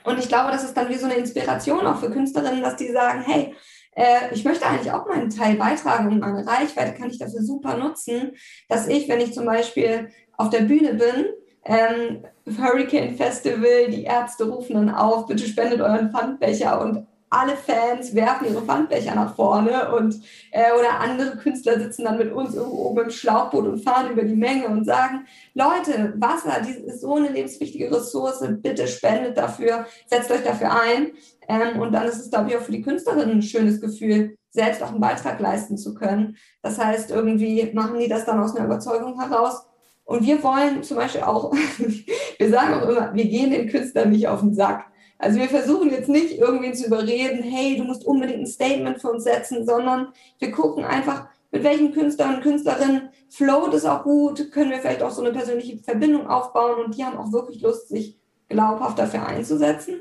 [0.05, 2.91] Und ich glaube, das ist dann wie so eine Inspiration auch für Künstlerinnen, dass die
[2.91, 3.53] sagen, hey,
[3.95, 7.77] äh, ich möchte eigentlich auch meinen Teil beitragen und meine Reichweite kann ich dafür super
[7.77, 8.32] nutzen,
[8.69, 11.25] dass ich, wenn ich zum Beispiel auf der Bühne bin,
[11.65, 12.23] ähm,
[12.58, 18.47] Hurricane Festival, die Ärzte rufen dann auf, bitte spendet euren Pfandbecher und alle Fans werfen
[18.47, 20.15] ihre Pfandbecher nach vorne und
[20.51, 24.23] äh, oder andere Künstler sitzen dann mit uns irgendwo oben im Schlauchboot und fahren über
[24.23, 29.85] die Menge und sagen, Leute, Wasser, die ist so eine lebenswichtige Ressource, bitte spendet dafür,
[30.07, 31.11] setzt euch dafür ein.
[31.47, 34.81] Ähm, und dann ist es, glaube ich, auch für die Künstlerin ein schönes Gefühl, selbst
[34.81, 36.37] auch einen Beitrag leisten zu können.
[36.61, 39.65] Das heißt, irgendwie machen die das dann aus einer Überzeugung heraus.
[40.05, 41.53] Und wir wollen zum Beispiel auch,
[42.37, 44.88] wir sagen auch immer, wir gehen den Künstlern nicht auf den Sack.
[45.19, 49.12] Also wir versuchen jetzt nicht irgendwie zu überreden, hey, du musst unbedingt ein Statement für
[49.12, 54.51] uns setzen, sondern wir gucken einfach, mit welchen Künstlern und Künstlerinnen float es auch gut,
[54.51, 57.89] können wir vielleicht auch so eine persönliche Verbindung aufbauen und die haben auch wirklich Lust,
[57.89, 59.99] sich glaubhaft dafür einzusetzen.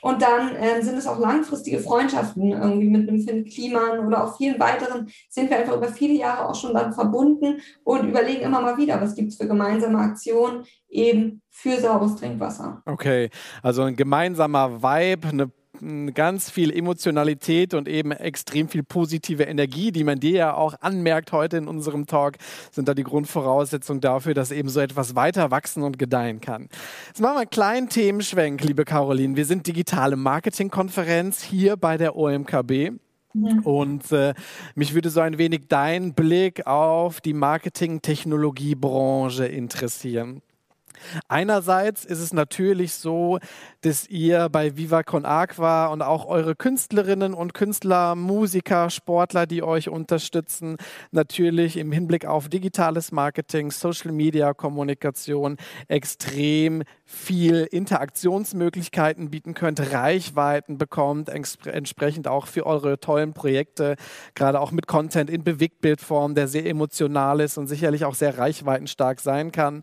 [0.00, 4.36] Und dann äh, sind es auch langfristige Freundschaften irgendwie mit einem Finn Kliman oder auch
[4.36, 8.60] vielen weiteren sind wir einfach über viele Jahre auch schon dann verbunden und überlegen immer
[8.60, 12.82] mal wieder, was gibt es für gemeinsame Aktionen eben für sauberes Trinkwasser.
[12.86, 13.30] Okay,
[13.62, 15.50] also ein gemeinsamer Vibe, eine
[16.14, 21.32] ganz viel Emotionalität und eben extrem viel positive Energie, die man dir ja auch anmerkt
[21.32, 22.36] heute in unserem Talk,
[22.70, 26.68] sind da die Grundvoraussetzungen dafür, dass eben so etwas weiter wachsen und gedeihen kann.
[27.08, 29.36] Jetzt machen wir einen kleinen Themenschwenk, liebe Caroline.
[29.36, 32.92] Wir sind digitale Marketingkonferenz hier bei der OMKB.
[33.62, 34.34] Und äh,
[34.74, 40.42] mich würde so ein wenig dein Blick auf die Marketing-Technologiebranche interessieren.
[41.28, 43.38] Einerseits ist es natürlich so,
[43.82, 49.62] dass ihr bei Viva Con Aqua und auch eure Künstlerinnen und Künstler, Musiker, Sportler, die
[49.62, 50.76] euch unterstützen,
[51.10, 55.56] natürlich im Hinblick auf digitales Marketing, Social Media Kommunikation
[55.86, 63.96] extrem viel Interaktionsmöglichkeiten bieten könnt, Reichweiten bekommt, entsprechend auch für eure tollen Projekte,
[64.34, 69.20] gerade auch mit Content in Bewegtbildform, der sehr emotional ist und sicherlich auch sehr reichweitenstark
[69.20, 69.82] sein kann.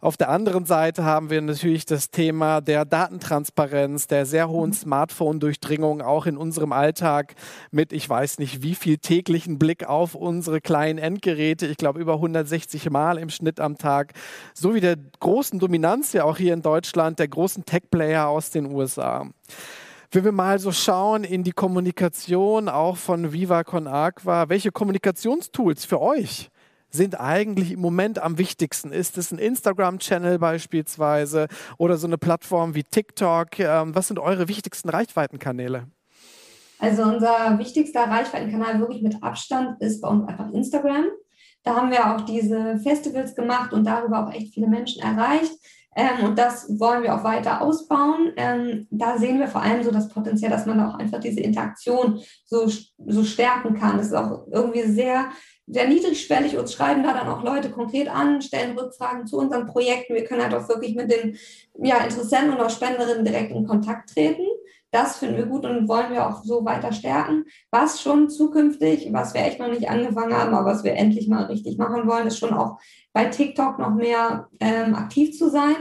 [0.00, 6.00] Auf der anderen Seite haben wir natürlich das Thema der Datentransparenz, der sehr hohen Smartphone-Durchdringung
[6.00, 7.34] auch in unserem Alltag
[7.70, 12.14] mit, ich weiß nicht, wie viel täglichen Blick auf unsere kleinen Endgeräte, ich glaube über
[12.14, 14.14] 160 Mal im Schnitt am Tag,
[14.54, 19.26] sowie der großen Dominanz ja auch hier in Deutschland der großen Tech-Player aus den USA.
[20.12, 25.84] Wenn wir mal so schauen in die Kommunikation auch von Viva Con Aqua, welche Kommunikationstools
[25.84, 26.48] für euch
[26.90, 28.92] sind eigentlich im Moment am wichtigsten?
[28.92, 33.58] Ist es ein Instagram-Channel beispielsweise oder so eine Plattform wie TikTok?
[33.58, 35.88] Ähm, was sind eure wichtigsten Reichweitenkanäle?
[36.78, 41.06] Also unser wichtigster Reichweitenkanal wirklich mit Abstand ist bei uns einfach Instagram.
[41.62, 45.52] Da haben wir auch diese Festivals gemacht und darüber auch echt viele Menschen erreicht.
[45.96, 48.32] Ähm, und das wollen wir auch weiter ausbauen.
[48.36, 52.20] Ähm, da sehen wir vor allem so das Potenzial, dass man auch einfach diese Interaktion
[52.44, 52.68] so,
[53.06, 53.96] so stärken kann.
[53.96, 55.30] Das ist auch irgendwie sehr,
[55.66, 56.58] sehr niedrigschwellig.
[56.58, 60.14] Uns schreiben da dann auch Leute konkret an, stellen Rückfragen zu unseren Projekten.
[60.14, 61.38] Wir können halt auch wirklich mit den
[61.82, 64.44] ja, Interessenten und auch Spenderinnen direkt in Kontakt treten.
[64.96, 67.44] Das finden wir gut und wollen wir auch so weiter stärken.
[67.70, 71.44] Was schon zukünftig, was wir echt noch nicht angefangen haben, aber was wir endlich mal
[71.44, 72.78] richtig machen wollen, ist schon auch
[73.12, 75.76] bei TikTok noch mehr ähm, aktiv zu sein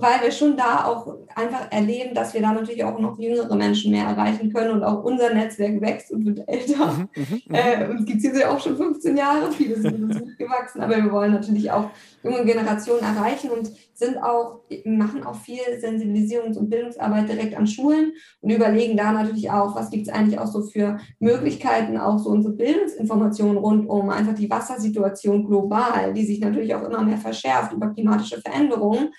[0.00, 3.90] weil wir schon da auch einfach erleben, dass wir da natürlich auch noch jüngere Menschen
[3.90, 6.92] mehr erreichen können und auch unser Netzwerk wächst und wird älter.
[6.92, 7.54] Mhm, mhm, mhm.
[7.54, 10.96] äh, uns gibt es jetzt ja auch schon 15 Jahre, viele sind uns mitgewachsen, aber
[10.96, 11.90] wir wollen natürlich auch
[12.22, 18.12] junge Generationen erreichen und sind auch, machen auch viel Sensibilisierungs- und Bildungsarbeit direkt an Schulen
[18.40, 22.30] und überlegen da natürlich auch, was gibt es eigentlich auch so für Möglichkeiten, auch so
[22.30, 27.72] unsere Bildungsinformationen rund um einfach die Wassersituation global, die sich natürlich auch immer mehr verschärft
[27.72, 29.10] über klimatische Veränderungen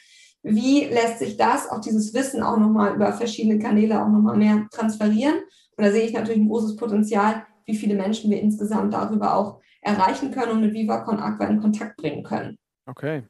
[0.43, 4.67] wie lässt sich das, auch dieses Wissen auch nochmal über verschiedene Kanäle auch nochmal mehr
[4.71, 5.35] transferieren.
[5.75, 9.59] Und da sehe ich natürlich ein großes Potenzial, wie viele Menschen wir insgesamt darüber auch
[9.81, 12.57] erreichen können und mit VivaCon Aqua in Kontakt bringen können.
[12.85, 13.23] Okay.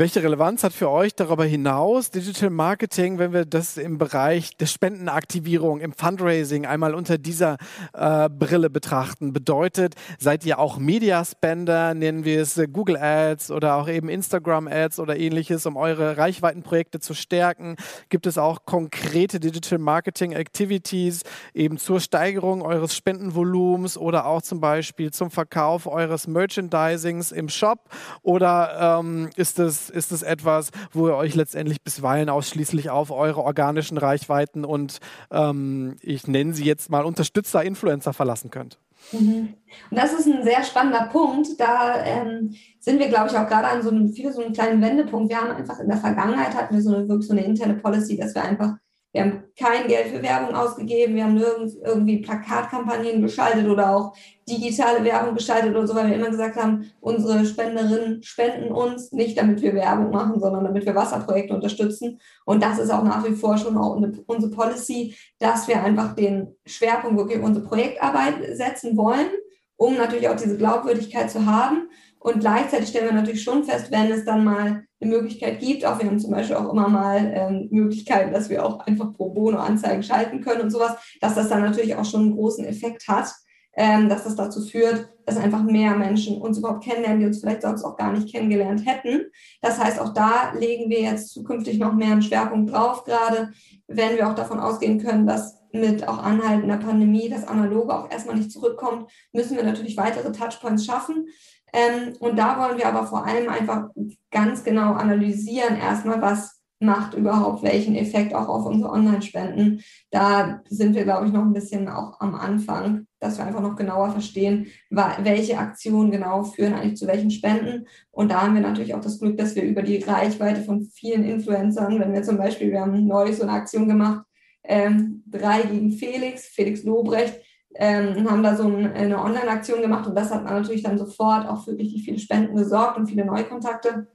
[0.00, 4.66] Welche Relevanz hat für euch darüber hinaus Digital Marketing, wenn wir das im Bereich der
[4.66, 7.56] Spendenaktivierung, im Fundraising einmal unter dieser
[7.94, 9.32] äh, Brille betrachten?
[9.32, 14.68] Bedeutet, seid ihr auch Mediaspender, nennen wir es äh, Google Ads oder auch eben Instagram
[14.68, 17.74] Ads oder ähnliches, um eure Reichweitenprojekte zu stärken?
[18.08, 21.22] Gibt es auch konkrete Digital Marketing Activities
[21.54, 27.80] eben zur Steigerung eures Spendenvolumens oder auch zum Beispiel zum Verkauf eures Merchandisings im Shop?
[28.22, 33.42] Oder ähm, ist es ist es etwas, wo ihr euch letztendlich bisweilen ausschließlich auf eure
[33.42, 34.98] organischen Reichweiten und
[35.30, 38.78] ähm, ich nenne sie jetzt mal Unterstützer, Influencer verlassen könnt?
[39.12, 39.54] Mhm.
[39.90, 41.48] Und das ist ein sehr spannender Punkt.
[41.58, 44.82] Da ähm, sind wir, glaube ich, auch gerade an so einem, viele so einem kleinen
[44.82, 45.30] Wendepunkt.
[45.30, 48.16] Wir haben einfach in der Vergangenheit hatten wir so eine, wirklich so eine interne Policy,
[48.16, 48.74] dass wir einfach
[49.12, 54.14] wir haben kein Geld für Werbung ausgegeben, wir haben nirgends irgendwie Plakatkampagnen geschaltet oder auch
[54.48, 59.38] digitale Werbung geschaltet oder so, weil wir immer gesagt haben, unsere Spenderinnen spenden uns nicht,
[59.38, 62.20] damit wir Werbung machen, sondern damit wir Wasserprojekte unterstützen.
[62.44, 66.54] Und das ist auch nach wie vor schon auch unsere Policy, dass wir einfach den
[66.66, 69.28] Schwerpunkt wirklich unsere Projektarbeit setzen wollen,
[69.76, 71.88] um natürlich auch diese Glaubwürdigkeit zu haben.
[72.18, 75.98] Und gleichzeitig stellen wir natürlich schon fest, wenn es dann mal eine Möglichkeit gibt, auch
[75.98, 79.58] wir haben zum Beispiel auch immer mal ähm, Möglichkeiten, dass wir auch einfach pro Bono
[79.58, 83.32] Anzeigen schalten können und sowas, dass das dann natürlich auch schon einen großen Effekt hat,
[83.76, 87.62] ähm, dass das dazu führt, dass einfach mehr Menschen uns überhaupt kennenlernen, die uns vielleicht
[87.62, 89.26] sonst auch gar nicht kennengelernt hätten.
[89.62, 93.52] Das heißt, auch da legen wir jetzt zukünftig noch mehr einen Schwerpunkt drauf, gerade
[93.86, 98.36] wenn wir auch davon ausgehen können, dass mit auch anhaltender Pandemie das Analoge auch erstmal
[98.36, 101.28] nicht zurückkommt, müssen wir natürlich weitere Touchpoints schaffen.
[101.72, 103.88] Ähm, und da wollen wir aber vor allem einfach
[104.30, 109.82] ganz genau analysieren, erstmal, was macht überhaupt welchen Effekt auch auf unsere Online-Spenden.
[110.10, 113.74] Da sind wir, glaube ich, noch ein bisschen auch am Anfang, dass wir einfach noch
[113.74, 117.88] genauer verstehen, welche Aktionen genau führen eigentlich zu welchen Spenden.
[118.12, 121.24] Und da haben wir natürlich auch das Glück, dass wir über die Reichweite von vielen
[121.24, 124.24] Influencern, wenn wir zum Beispiel, wir haben neulich so eine Aktion gemacht,
[124.62, 127.40] ähm, drei gegen Felix, Felix Lobrecht,
[127.78, 131.64] ähm, haben da so ein, eine Online-Aktion gemacht und das hat natürlich dann sofort auch
[131.64, 134.08] für richtig viele Spenden gesorgt und viele Neukontakte.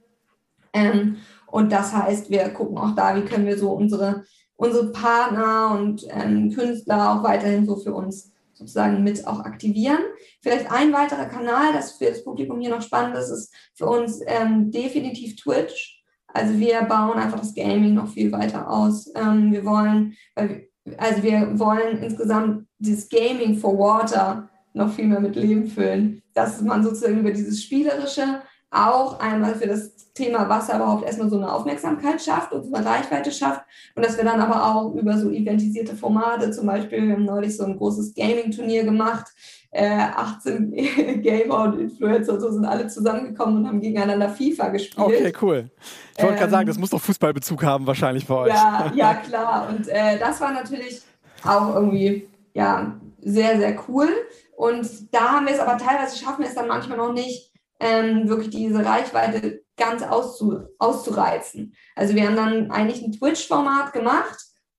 [0.74, 4.24] Ähm, und das heißt, wir gucken auch da, wie können wir so unsere,
[4.56, 10.00] unsere Partner und ähm, Künstler auch weiterhin so für uns sozusagen mit auch aktivieren.
[10.42, 14.20] Vielleicht ein weiterer Kanal, das für das Publikum hier noch spannend ist, ist für uns
[14.26, 16.04] ähm, definitiv Twitch.
[16.26, 19.10] Also wir bauen einfach das Gaming noch viel weiter aus.
[19.14, 20.68] Ähm, wir wollen, weil
[20.98, 26.22] also wir wollen insgesamt dieses Gaming for Water noch viel mehr mit Leben füllen.
[26.34, 28.42] Dass man sozusagen über dieses Spielerische
[28.74, 32.86] auch einmal für das Thema Wasser überhaupt erstmal so eine Aufmerksamkeit schafft und so eine
[32.86, 33.62] Reichweite schafft
[33.94, 37.56] und dass wir dann aber auch über so eventisierte Formate, zum Beispiel, wir haben neulich
[37.56, 39.26] so ein großes Gaming-Turnier gemacht,
[39.70, 40.72] äh, 18
[41.22, 44.98] Gamer und Influencer und so sind alle zusammengekommen und haben gegeneinander FIFA gespielt.
[44.98, 45.70] Okay, cool.
[46.16, 48.54] Ich wollte ähm, gerade sagen, das muss doch Fußballbezug haben wahrscheinlich bei euch.
[48.54, 49.68] Ja, ja klar.
[49.68, 51.02] Und äh, das war natürlich
[51.42, 54.08] auch irgendwie ja, sehr, sehr cool.
[54.56, 58.28] Und da haben wir es aber teilweise schaffen wir es dann manchmal noch nicht, ähm,
[58.28, 61.74] wirklich diese Reichweite ganz auszu, auszureizen.
[61.96, 64.38] Also wir haben dann eigentlich ein Twitch-Format gemacht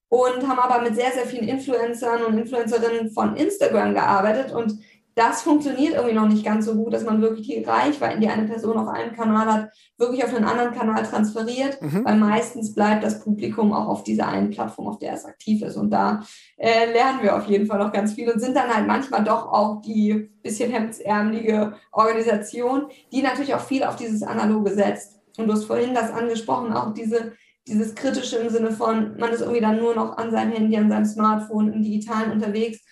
[0.10, 4.73] und haben aber mit sehr, sehr vielen Influencern und Influencerinnen von Instagram gearbeitet und
[5.15, 8.45] das funktioniert irgendwie noch nicht ganz so gut, dass man wirklich die Reichweiten, die eine
[8.45, 12.04] Person auf einem Kanal hat, wirklich auf einen anderen Kanal transferiert, mhm.
[12.04, 15.78] weil meistens bleibt das Publikum auch auf dieser einen Plattform, auf der es aktiv ist.
[15.78, 16.21] Und da
[16.58, 19.47] äh, lernen wir auf jeden Fall noch ganz viel und sind dann halt manchmal doch
[19.47, 25.21] auch die bisschen hemdsärmelige Organisation, die natürlich auch viel auf dieses Analoge setzt.
[25.38, 27.34] Und du hast vorhin das angesprochen, auch diese
[27.67, 30.89] dieses kritische im Sinne von, man ist irgendwie dann nur noch an seinem Handy, an
[30.89, 32.86] seinem Smartphone, im Digitalen unterwegs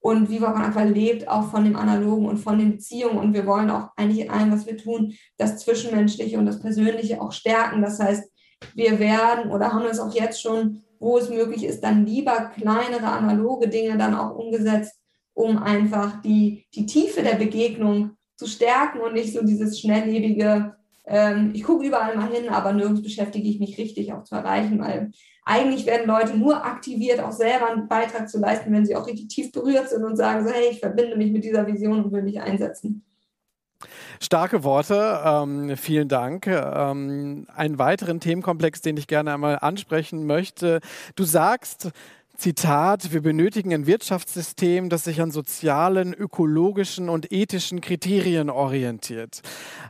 [0.00, 3.18] und Viva Con Aqua lebt auch von dem Analogen und von den Beziehungen.
[3.18, 7.20] Und wir wollen auch eigentlich in allem, was wir tun, das Zwischenmenschliche und das Persönliche
[7.20, 7.82] auch stärken.
[7.82, 8.30] Das heißt,
[8.74, 13.06] wir werden oder haben es auch jetzt schon, wo es möglich ist, dann lieber kleinere
[13.06, 14.98] analoge Dinge dann auch umgesetzt,
[15.34, 21.52] um einfach die, die Tiefe der Begegnung zu stärken und nicht so dieses schnelllebige, ähm,
[21.54, 25.12] ich gucke überall mal hin, aber nirgends beschäftige ich mich richtig auch zu erreichen, weil
[25.48, 29.28] eigentlich werden Leute nur aktiviert, auch selber einen Beitrag zu leisten, wenn sie auch richtig
[29.28, 32.22] tief berührt sind und sagen so, hey, ich verbinde mich mit dieser Vision und will
[32.22, 33.02] mich einsetzen.
[34.20, 36.48] Starke Worte, ähm, vielen Dank.
[36.48, 40.80] Ähm, einen weiteren Themenkomplex, den ich gerne einmal ansprechen möchte.
[41.14, 41.90] Du sagst,
[42.38, 49.40] Zitat, wir benötigen ein Wirtschaftssystem, das sich an sozialen, ökologischen und ethischen Kriterien orientiert.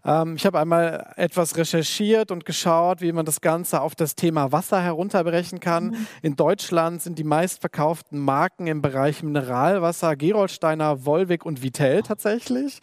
[0.03, 4.51] Ähm, ich habe einmal etwas recherchiert und geschaut, wie man das Ganze auf das Thema
[4.51, 5.89] Wasser herunterbrechen kann.
[5.89, 6.07] Mhm.
[6.23, 12.81] In Deutschland sind die meistverkauften Marken im Bereich Mineralwasser Gerolsteiner, Wolwig und Vitell tatsächlich.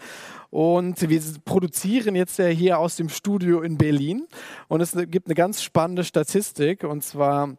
[0.51, 4.27] Und wir produzieren jetzt ja hier aus dem Studio in Berlin.
[4.67, 6.83] Und es gibt eine ganz spannende Statistik.
[6.83, 7.57] Und zwar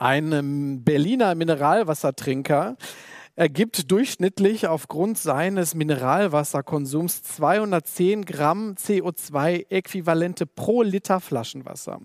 [0.00, 2.76] ein Berliner Mineralwassertrinker
[3.38, 12.00] ergibt durchschnittlich aufgrund seines Mineralwasserkonsums 210 Gramm CO2-Äquivalente pro Liter Flaschenwasser.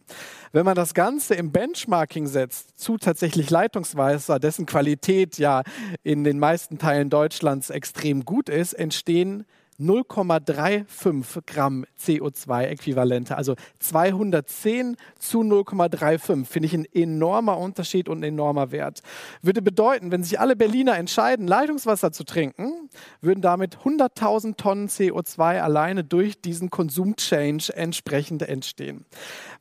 [0.51, 5.63] Wenn man das Ganze im Benchmarking setzt zu tatsächlich Leitungswasser, dessen Qualität ja
[6.03, 9.45] in den meisten Teilen Deutschlands extrem gut ist, entstehen
[9.79, 18.71] 0,35 Gramm CO2-Äquivalente, also 210 zu 0,35, finde ich ein enormer Unterschied und ein enormer
[18.71, 19.01] Wert.
[19.41, 22.89] Würde bedeuten, wenn sich alle Berliner entscheiden, Leitungswasser zu trinken,
[23.21, 29.05] würden damit 100.000 Tonnen CO2 alleine durch diesen Konsumchange entsprechend entstehen.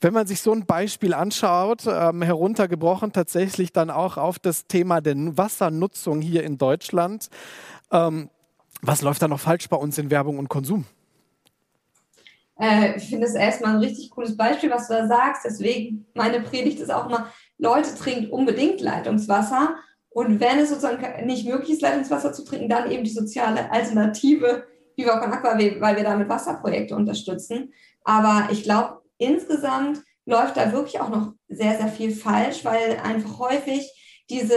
[0.00, 5.00] Wenn man sich so ein Beispiel anschaut, ähm, heruntergebrochen tatsächlich dann auch auf das Thema
[5.00, 7.28] der Wassernutzung hier in Deutschland,
[7.90, 8.30] ähm,
[8.82, 10.84] was läuft da noch falsch bei uns in Werbung und Konsum?
[12.58, 15.44] Äh, ich finde es erstmal ein richtig cooles Beispiel, was du da sagst.
[15.44, 19.76] Deswegen, meine Predigt ist auch immer, Leute trinken unbedingt Leitungswasser.
[20.10, 24.64] Und wenn es sozusagen nicht möglich ist, Leitungswasser zu trinken, dann eben die soziale Alternative
[24.94, 27.72] Viva Con Aqua, weil wir damit Wasserprojekte unterstützen.
[28.04, 33.38] Aber ich glaube, insgesamt läuft da wirklich auch noch sehr, sehr viel falsch, weil einfach
[33.38, 33.90] häufig
[34.28, 34.56] diese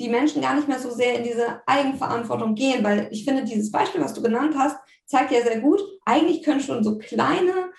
[0.00, 3.70] die Menschen gar nicht mehr so sehr in diese Eigenverantwortung gehen, weil ich finde, dieses
[3.70, 4.76] Beispiel, was du genannt hast,
[5.06, 7.70] zeigt ja sehr gut, eigentlich können schon so kleine,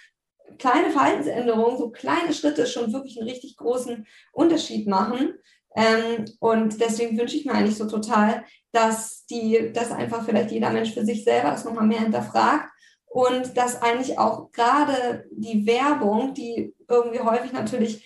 [0.58, 5.34] kleine Verhaltensänderungen, so kleine Schritte schon wirklich einen richtig großen Unterschied machen.
[5.76, 10.70] Ähm, und deswegen wünsche ich mir eigentlich so total, dass die, dass einfach vielleicht jeder
[10.70, 12.70] Mensch für sich selber das nochmal mehr hinterfragt
[13.08, 18.06] und dass eigentlich auch gerade die Werbung, die irgendwie häufig natürlich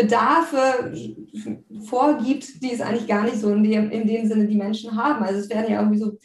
[0.00, 0.92] Bedarfe
[1.86, 5.22] vorgibt, die es eigentlich gar nicht so in dem, in dem Sinne die Menschen haben.
[5.22, 6.18] Also es werden ja irgendwie so,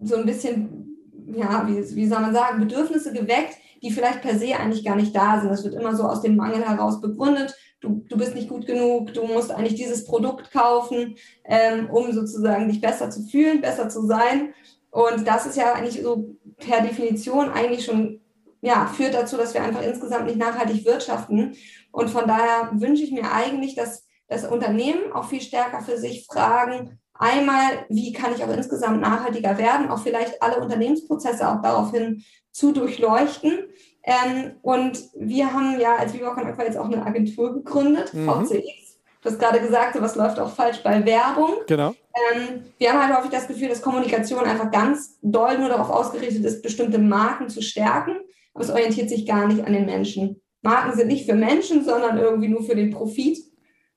[0.00, 0.96] so ein bisschen,
[1.34, 5.14] ja, wie, wie soll man sagen, Bedürfnisse geweckt, die vielleicht per se eigentlich gar nicht
[5.14, 5.50] da sind.
[5.50, 7.54] Das wird immer so aus dem Mangel heraus begründet.
[7.80, 12.68] Du, du bist nicht gut genug, du musst eigentlich dieses Produkt kaufen, ähm, um sozusagen
[12.68, 14.54] dich besser zu fühlen, besser zu sein.
[14.90, 18.20] Und das ist ja eigentlich so per Definition eigentlich schon,
[18.66, 21.54] ja, führt dazu, dass wir einfach insgesamt nicht nachhaltig wirtschaften.
[21.92, 26.26] Und von daher wünsche ich mir eigentlich, dass das Unternehmen auch viel stärker für sich
[26.26, 32.24] fragen, einmal, wie kann ich auch insgesamt nachhaltiger werden, auch vielleicht alle Unternehmensprozesse auch daraufhin
[32.50, 33.66] zu durchleuchten.
[34.02, 38.28] Ähm, und wir haben ja als Viva Aqua jetzt auch eine Agentur gegründet, mhm.
[38.28, 38.98] VCX.
[39.22, 41.50] Du hast gerade gesagt, was läuft auch falsch bei Werbung.
[41.68, 41.94] Genau.
[42.34, 46.44] Ähm, wir haben halt häufig das Gefühl, dass Kommunikation einfach ganz doll nur darauf ausgerichtet
[46.44, 48.16] ist, bestimmte Marken zu stärken,
[48.56, 50.40] aber es orientiert sich gar nicht an den Menschen.
[50.62, 53.38] Marken sind nicht für Menschen, sondern irgendwie nur für den Profit.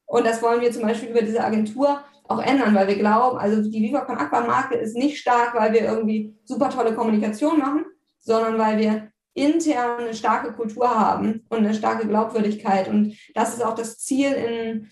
[0.05, 3.61] Und das wollen wir zum Beispiel über diese Agentur auch ändern, weil wir glauben, also
[3.61, 7.85] die Viva Con Aqua Marke ist nicht stark, weil wir irgendwie super tolle Kommunikation machen,
[8.19, 12.89] sondern weil wir intern eine starke Kultur haben und eine starke Glaubwürdigkeit.
[12.89, 14.91] Und das ist auch das Ziel in,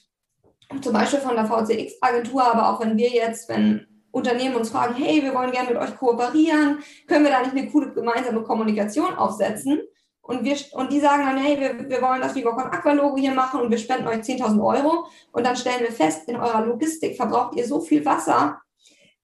[0.82, 3.86] zum Beispiel von der VCX-Agentur, aber auch wenn wir jetzt, wenn
[4.18, 7.70] Unternehmen uns fragen, hey, wir wollen gerne mit euch kooperieren, können wir da nicht eine
[7.70, 9.82] coole gemeinsame Kommunikation aufsetzen?
[10.22, 13.34] Und, wir, und die sagen dann, hey, wir, wir wollen das Vivocon Aqua Logo hier
[13.34, 15.08] machen und wir spenden euch 10.000 Euro.
[15.32, 18.60] Und dann stellen wir fest, in eurer Logistik verbraucht ihr so viel Wasser.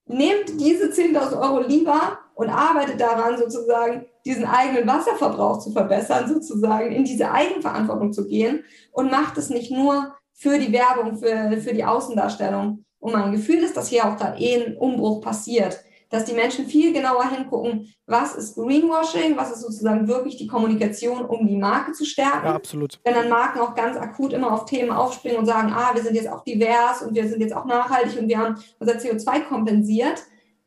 [0.06, 6.90] Nehmt diese 10.000 Euro lieber und arbeitet daran, sozusagen diesen eigenen Wasserverbrauch zu verbessern, sozusagen
[6.90, 11.74] in diese Eigenverantwortung zu gehen und macht es nicht nur für die Werbung, für, für
[11.74, 12.84] die Außendarstellung.
[13.04, 16.66] Und mein Gefühl ist, dass hier auch gerade eh ein Umbruch passiert dass die Menschen
[16.66, 21.90] viel genauer hingucken, was ist Greenwashing, was ist sozusagen wirklich die Kommunikation, um die Marke
[21.90, 22.46] zu stärken.
[22.46, 23.00] Ja, absolut.
[23.02, 26.14] Wenn dann Marken auch ganz akut immer auf Themen aufspringen und sagen, ah, wir sind
[26.14, 30.22] jetzt auch divers und wir sind jetzt auch nachhaltig und wir haben unser CO2 kompensiert,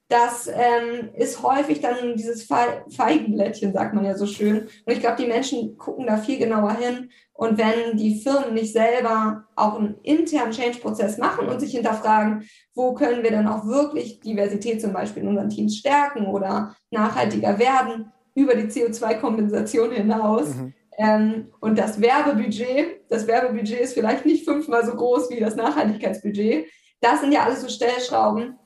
[0.09, 4.67] das ähm, ist häufig dann dieses Feigenblättchen, sagt man ja so schön.
[4.85, 7.09] Und ich glaube, die Menschen gucken da viel genauer hin.
[7.33, 12.93] Und wenn die Firmen nicht selber auch einen internen Change-Prozess machen und sich hinterfragen, wo
[12.93, 18.11] können wir dann auch wirklich Diversität zum Beispiel in unseren Teams stärken oder nachhaltiger werden
[18.33, 20.55] über die CO2-Kompensation hinaus.
[20.55, 20.73] Mhm.
[20.97, 26.67] Ähm, und das Werbebudget, das Werbebudget ist vielleicht nicht fünfmal so groß wie das Nachhaltigkeitsbudget.
[27.01, 28.57] Das sind ja alles so Stellschrauben,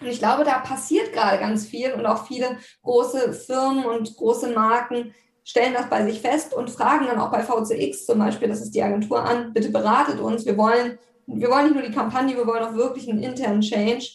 [0.00, 4.50] und ich glaube, da passiert gerade ganz viel und auch viele große Firmen und große
[4.50, 5.14] Marken
[5.44, 8.74] stellen das bei sich fest und fragen dann auch bei VCX zum Beispiel, das ist
[8.74, 12.46] die Agentur an, bitte beratet uns, wir wollen wir wollen nicht nur die Kampagne, wir
[12.46, 14.06] wollen auch wirklich einen internen Change.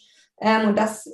[0.41, 1.09] Ähm, und das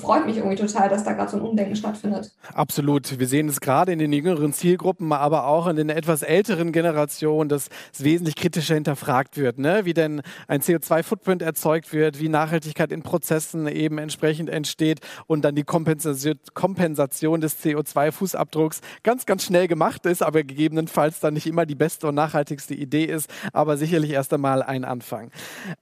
[0.00, 2.32] freut mich irgendwie total, dass da gerade so ein Umdenken stattfindet.
[2.54, 3.18] Absolut.
[3.18, 7.48] Wir sehen es gerade in den jüngeren Zielgruppen, aber auch in den etwas älteren Generationen,
[7.48, 9.84] dass es wesentlich kritischer hinterfragt wird, ne?
[9.84, 15.54] wie denn ein CO2-Footprint erzeugt wird, wie Nachhaltigkeit in Prozessen eben entsprechend entsteht und dann
[15.54, 21.74] die Kompensation des CO2-Fußabdrucks ganz, ganz schnell gemacht ist, aber gegebenenfalls dann nicht immer die
[21.74, 25.30] beste und nachhaltigste Idee ist, aber sicherlich erst einmal ein Anfang.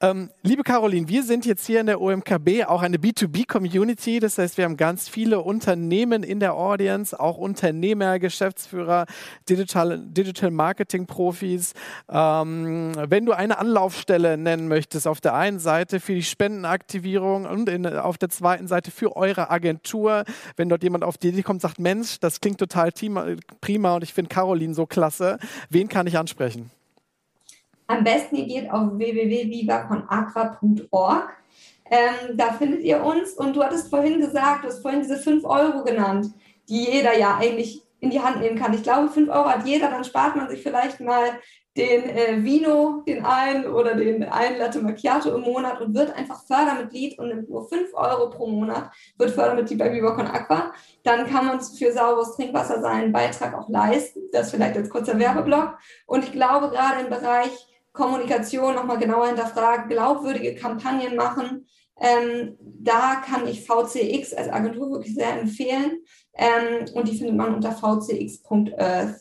[0.01, 4.21] Ähm, liebe Caroline, wir sind jetzt hier in der OMKB auch eine B2B-Community.
[4.21, 9.07] Das heißt, wir haben ganz viele Unternehmen in der Audience, auch Unternehmer, Geschäftsführer,
[9.49, 11.73] Digital, Digital Marketing-Profis.
[12.11, 17.69] Ähm, wenn du eine Anlaufstelle nennen möchtest, auf der einen Seite für die Spendenaktivierung und
[17.69, 20.25] in, auf der zweiten Seite für eure Agentur,
[20.57, 22.91] wenn dort jemand auf die Idee kommt, sagt, Mensch, das klingt total
[23.61, 26.71] prima und ich finde Caroline so klasse, wen kann ich ansprechen?
[27.91, 31.29] Am besten ihr geht auf www.vivaconaqua.org
[31.91, 33.33] ähm, da findet ihr uns.
[33.33, 36.27] Und du hattest vorhin gesagt, du hast vorhin diese 5 Euro genannt,
[36.69, 38.73] die jeder ja eigentlich in die Hand nehmen kann.
[38.73, 41.39] Ich glaube, 5 Euro hat jeder, dann spart man sich vielleicht mal
[41.77, 46.43] den äh, Vino, den einen oder den einen Latte Macchiato im Monat und wird einfach
[46.45, 50.73] Fördermitglied und nimmt nur 5 Euro pro Monat, wird Fördermitglied bei Viva Aqua.
[51.05, 54.21] Dann kann man für sauberes Trinkwasser seinen Beitrag auch leisten.
[54.33, 55.79] Das vielleicht als kurzer Werbeblock.
[56.07, 57.51] Und ich glaube, gerade im Bereich
[57.93, 61.67] Kommunikation nochmal genauer hinterfragen, glaubwürdige Kampagnen machen,
[62.01, 65.99] ähm, da kann ich VCX als Agentur wirklich sehr empfehlen.
[66.35, 69.21] Ähm, und die findet man unter vcx.earth.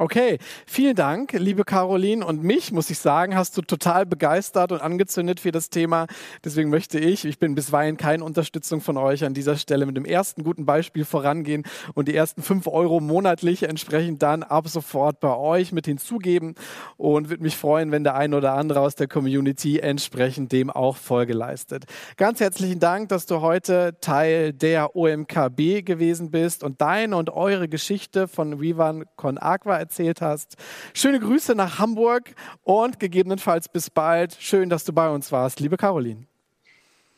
[0.00, 2.24] Okay, vielen Dank, liebe Caroline.
[2.24, 6.06] Und mich, muss ich sagen, hast du total begeistert und angezündet für das Thema.
[6.44, 10.04] Deswegen möchte ich, ich bin bisweilen keine Unterstützung von euch an dieser Stelle, mit dem
[10.04, 15.34] ersten guten Beispiel vorangehen und die ersten fünf Euro monatlich entsprechend dann ab sofort bei
[15.36, 16.54] euch mit hinzugeben.
[16.96, 20.96] Und würde mich freuen, wenn der ein oder andere aus der Community entsprechend dem auch
[20.96, 21.86] Folge leistet.
[22.16, 27.68] Ganz herzlichen Dank, dass du heute Teil der OMKB gewesen bist und deine und eure
[27.68, 30.56] Geschichte von Vivan Con Aqua erzählt hast.
[30.92, 34.36] Schöne Grüße nach Hamburg und gegebenenfalls bis bald.
[34.38, 36.26] Schön, dass du bei uns warst, liebe Caroline.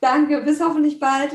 [0.00, 1.32] Danke, bis hoffentlich bald.